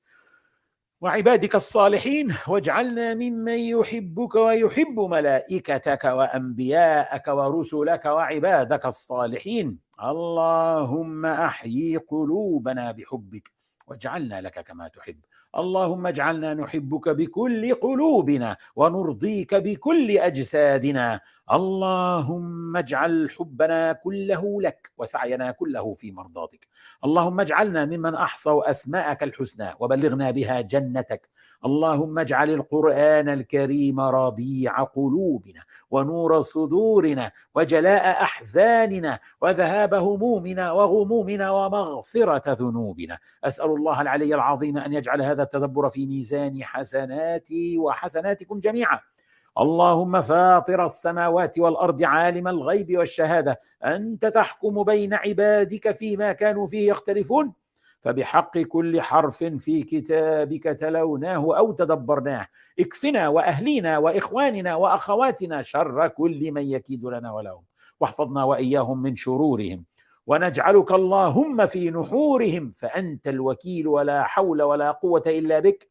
وعبادك 1.00 1.54
الصالحين 1.54 2.34
واجعلنا 2.48 3.14
ممن 3.14 3.58
يحبك 3.58 4.34
ويحب 4.34 5.00
ملائكتك 5.00 6.04
وأنبياءك 6.04 7.28
ورسلك 7.28 8.04
وعبادك 8.06 8.86
الصالحين. 8.86 9.78
اللهم 10.02 11.26
أحيي 11.26 11.96
قلوبنا 11.96 12.92
بحبك. 12.92 13.57
واجعلنا 13.90 14.40
لك 14.40 14.60
كما 14.64 14.88
تحب. 14.88 15.16
اللهم 15.56 16.06
اجعلنا 16.06 16.54
نحبك 16.54 17.08
بكل 17.08 17.74
قلوبنا 17.74 18.56
ونرضيك 18.76 19.54
بكل 19.54 20.18
أجسادنا. 20.18 21.20
اللهم 21.52 22.76
اجعل 22.76 23.30
حبنا 23.30 23.92
كله 23.92 24.62
لك 24.62 24.92
وسعينا 24.98 25.50
كله 25.50 25.94
في 25.94 26.12
مرضاتك. 26.12 26.66
اللهم 27.04 27.40
اجعلنا 27.40 27.84
ممن 27.84 28.14
أحصوا 28.14 28.70
أسماءك 28.70 29.22
الحسنى 29.22 29.68
وبلغنا 29.80 30.30
بها 30.30 30.60
جنتك. 30.60 31.28
اللهم 31.64 32.18
اجعل 32.18 32.50
القرآن 32.50 33.28
الكريم 33.28 34.00
ربيع 34.00 34.82
قلوبنا 34.82 35.60
ونور 35.90 36.40
صدورنا 36.40 37.32
وجلاء 37.54 38.22
أحزاننا 38.22 39.18
وذهاب 39.40 39.94
همومنا 39.94 40.72
وغمومنا 40.72 41.50
ومغفرة 41.50 42.52
ذنوبنا. 42.52 43.18
أسأل 43.44 43.70
الله 43.70 44.00
العلي 44.00 44.34
العظيم 44.34 44.78
أن 44.78 44.92
يجعل 44.92 45.22
هذا 45.22 45.42
التدبر 45.42 45.90
في 45.90 46.06
ميزان 46.06 46.64
حسناتي 46.64 47.78
وحسناتكم 47.78 48.60
جميعا. 48.60 49.00
اللهم 49.60 50.22
فاطر 50.22 50.84
السماوات 50.84 51.58
والأرض 51.58 52.02
عالم 52.02 52.48
الغيب 52.48 52.98
والشهادة 52.98 53.60
أنت 53.84 54.26
تحكم 54.26 54.82
بين 54.82 55.14
عبادك 55.14 55.96
فيما 55.96 56.32
كانوا 56.32 56.66
فيه 56.66 56.88
يختلفون. 56.88 57.52
فبحق 58.00 58.58
كل 58.58 59.00
حرف 59.00 59.44
في 59.44 59.82
كتابك 59.82 60.62
تلوناه 60.62 61.56
أو 61.58 61.72
تدبرناه. 61.72 62.46
اكفنا 62.80 63.28
وأهلينا 63.28 63.98
وإخواننا 63.98 64.74
وأخواتنا 64.74 65.62
شر 65.62 66.08
كل 66.08 66.52
من 66.52 66.62
يكيد 66.62 67.04
لنا 67.04 67.32
ولهم. 67.32 67.62
واحفظنا 68.00 68.44
وإياهم 68.44 69.02
من 69.02 69.16
شرورهم. 69.16 69.84
ونجعلك 70.26 70.92
اللهم 70.92 71.66
في 71.66 71.90
نحورهم 71.90 72.70
فأنت 72.70 73.28
الوكيل 73.28 73.88
ولا 73.88 74.22
حول 74.22 74.62
ولا 74.62 74.90
قوة 74.90 75.22
إلا 75.26 75.60
بك. 75.60 75.88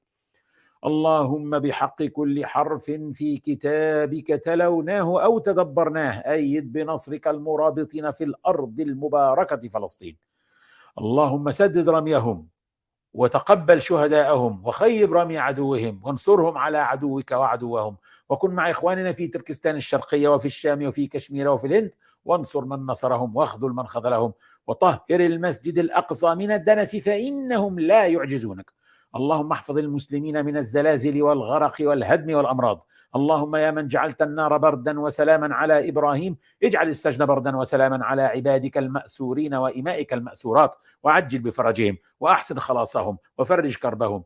اللهم 0.86 1.60
بحق 1.60 2.04
كل 2.04 2.46
حرف 2.46 2.86
في 3.14 3.38
كتابك 3.38 4.28
تلوناه 4.28 5.24
أو 5.24 5.40
تدبرناه 5.40 6.12
أيد 6.12 6.72
بنصرك 6.74 7.28
المرابطين 7.28 8.12
في 8.12 8.24
الأرض 8.24 8.80
المباركة 8.80 9.70
فلسطين. 9.70 10.18
اللهم 11.00 11.52
سدد 11.52 11.90
رميهم 11.90 12.48
وتقبل 13.14 13.82
شهداءهم 13.82 14.68
وخيب 14.68 15.14
رمي 15.14 15.38
عدوهم 15.38 16.02
وانصرهم 16.04 16.58
على 16.58 16.78
عدوك 16.78 17.32
وعدوهم. 17.32 17.98
وكن 18.30 18.52
مع 18.52 18.72
إخواننا 18.72 19.12
في 19.12 19.28
تركستان 19.28 19.76
الشرقية 19.76 20.28
وفي 20.28 20.46
الشام 20.46 20.88
وفي 20.88 21.08
كشمير 21.08 21.48
وفي 21.48 21.68
الهند 21.68 21.92
وانصر 22.26 22.66
من 22.66 22.86
نصرهم 22.86 23.36
واخذل 23.36 23.70
من 23.70 23.88
خذلهم. 23.88 24.34
وطهر 24.68 25.02
المسجد 25.12 25.80
الأقصى 25.80 26.36
من 26.36 26.52
الدنس 26.52 26.96
فإنهم 26.96 27.80
لا 27.80 28.08
يعجزونك. 28.08 28.77
اللهم 29.16 29.52
احفظ 29.52 29.78
المسلمين 29.78 30.46
من 30.46 30.58
الزلازل 30.58 31.22
والغرق 31.22 31.76
والهدم 31.82 32.36
والأمراض. 32.36 32.84
اللهم 33.16 33.56
يا 33.56 33.72
من 33.72 33.88
جعلت 33.88 34.22
النار 34.22 34.58
بردا 34.58 35.00
وسلاما 35.00 35.56
على 35.56 35.90
إبراهيم 35.90 36.38
اجعل 36.64 36.88
السجن 36.88 37.26
بردا 37.26 37.58
وسلاما 37.58 38.06
على 38.06 38.22
عبادك 38.22 38.78
المأسورين 38.78 39.54
وإمائك 39.54 40.14
المأسورات 40.14 40.76
وعجل 41.04 41.40
بفرجهم 41.40 41.98
وأحسن 42.20 42.60
خلاصهم 42.60 43.18
وفرج 43.38 43.76
كربهم. 43.76 44.24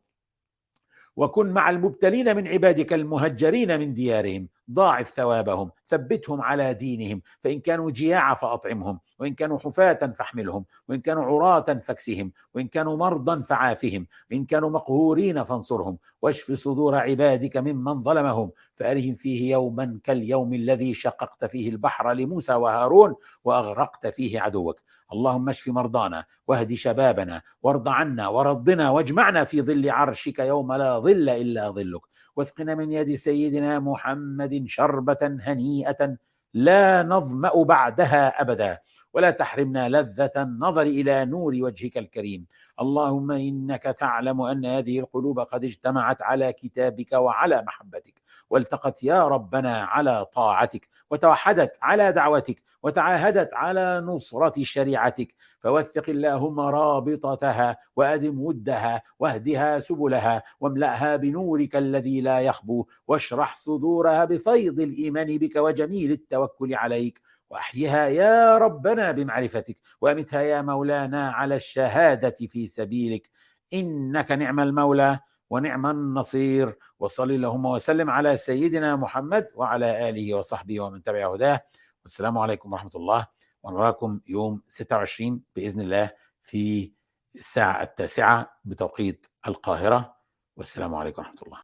وكن 1.22 1.54
مع 1.54 1.70
المبتلين 1.70 2.36
من 2.36 2.48
عبادك 2.48 2.94
المهجرين 2.94 3.80
من 3.80 3.94
ديارهم. 3.94 4.48
ضاعف 4.72 5.10
ثوابهم 5.10 5.72
ثبتهم 5.88 6.42
على 6.42 6.74
دينهم. 6.74 7.22
فإن 7.40 7.60
كانوا 7.60 7.92
جياع 7.92 8.34
فأطعمهم 8.34 9.00
وإن 9.20 9.34
كانوا 9.34 9.60
حفاة 9.60 10.14
فاحملهم 10.18 10.66
وإن 10.88 11.02
كانوا 11.02 11.24
عراة 11.24 11.80
فاكسهم 11.80 12.32
وإن 12.56 12.68
كانوا 12.68 12.98
مرضى 12.98 13.44
فعافهم 13.44 14.08
وإن 14.32 14.46
كانوا 14.46 14.70
مقهورين 14.70 15.44
فانصرهم. 15.44 15.98
واشف 16.22 16.52
صدور 16.52 16.96
عبادك 16.96 17.58
ممن 17.58 18.04
ظلمهم. 18.04 18.52
فأرهم 18.76 19.16
فيه 19.16 19.52
يوما 19.52 20.00
كاليوم 20.04 20.54
الذي 20.54 20.94
شققت 20.94 21.46
فيه 21.46 21.70
البحر 21.70 22.14
لموسى 22.14 22.54
وهارون 22.54 23.16
وأغرقت 23.44 24.08
فيه 24.08 24.42
عدوك. 24.42 24.82
اللهم 25.14 25.50
اشف 25.50 25.68
مرضانا 25.68 26.26
واهد 26.48 26.74
شبابنا 26.74 27.42
وارض 27.64 27.90
عنا 27.90 28.28
ورضنا 28.28 28.90
واجمعنا 28.90 29.44
في 29.44 29.62
ظل 29.62 29.90
عرشك 29.90 30.40
يوم 30.40 30.74
لا 30.74 31.00
ظل 31.00 31.30
إلا 31.30 31.70
ظلك. 31.70 32.02
واسقنا 32.36 32.76
من 32.76 32.92
يد 32.92 33.16
سيدنا 33.16 33.80
محمد 33.80 34.64
شربة 34.68 35.38
هنيئة 35.42 36.18
لا 36.54 37.04
نظمأ 37.04 37.64
بعدها 37.64 38.42
أبدا. 38.42 38.78
ولا 39.14 39.32
تحرمنا 39.32 39.90
لذة 39.90 40.32
النظر 40.38 40.82
إلى 40.82 41.26
نور 41.26 41.54
وجهك 41.62 41.98
الكريم. 41.98 42.46
اللهم 42.82 43.32
إنك 43.32 43.84
تعلم 43.84 44.42
أن 44.42 44.66
هذه 44.66 45.00
القلوب 45.00 45.40
قد 45.40 45.66
اجتمعت 45.66 46.22
على 46.22 46.54
كتابك 46.54 47.12
وعلى 47.14 47.64
محبتك. 47.68 48.22
والتقت 48.52 49.04
يا 49.04 49.28
ربنا 49.28 49.82
على 49.82 50.26
طاعتك 50.26 50.88
وتوحدت 51.12 51.78
على 51.82 52.12
دعوتك 52.12 52.64
وتعاهدت 52.84 53.54
على 53.54 54.02
نصرة 54.06 54.64
شريعتك. 54.64 55.36
فوثق 55.60 56.10
اللهم 56.10 56.60
رابطتها 56.60 57.78
وأدم 57.96 58.42
ودها 58.42 59.02
واهدها 59.20 59.80
سبلها 59.80 60.44
واملأها 60.60 61.16
بنورك 61.16 61.76
الذي 61.76 62.22
لا 62.22 62.40
يخبو 62.40 62.86
واشرح 63.08 63.56
صدورها 63.56 64.26
بفيض 64.26 64.80
الإيمان 64.80 65.38
بك 65.38 65.56
وجميل 65.56 66.12
التوكل 66.12 66.74
عليك. 66.74 67.22
واحيها 67.50 68.08
يا 68.08 68.58
ربنا 68.58 69.12
بمعرفتك 69.12 69.78
وأمتها 70.02 70.42
يا 70.42 70.62
مولانا 70.62 71.32
على 71.32 71.56
الشهادة 71.56 72.36
في 72.48 72.68
سبيلك. 72.68 73.30
إنك 73.74 74.32
نعم 74.32 74.60
المولى. 74.60 75.20
ونعم 75.52 75.86
النصير 75.86 76.78
وصل 77.00 77.32
اللهم 77.32 77.66
وسلم 77.66 78.10
على 78.10 78.38
سيدنا 78.38 78.96
محمد 78.96 79.48
وعلى 79.56 80.10
آله 80.10 80.34
وصحبه 80.34 80.80
ومن 80.80 81.04
تبع 81.04 81.34
هداه. 81.34 81.62
والسلام 82.04 82.38
عليكم 82.38 82.74
ورحمة 82.74 82.92
الله. 82.96 83.28
ونراكم 83.64 84.20
يوم 84.28 84.62
26 84.68 85.44
بإذن 85.56 85.82
الله 85.82 86.12
في 86.44 86.94
الساعة 87.36 87.84
التاسعة 87.84 88.60
بتوقيت 88.66 89.28
القاهرة. 89.48 90.16
والسلام 90.58 90.96
عليكم 90.96 91.22
ورحمة 91.22 91.42
الله. 91.46 91.60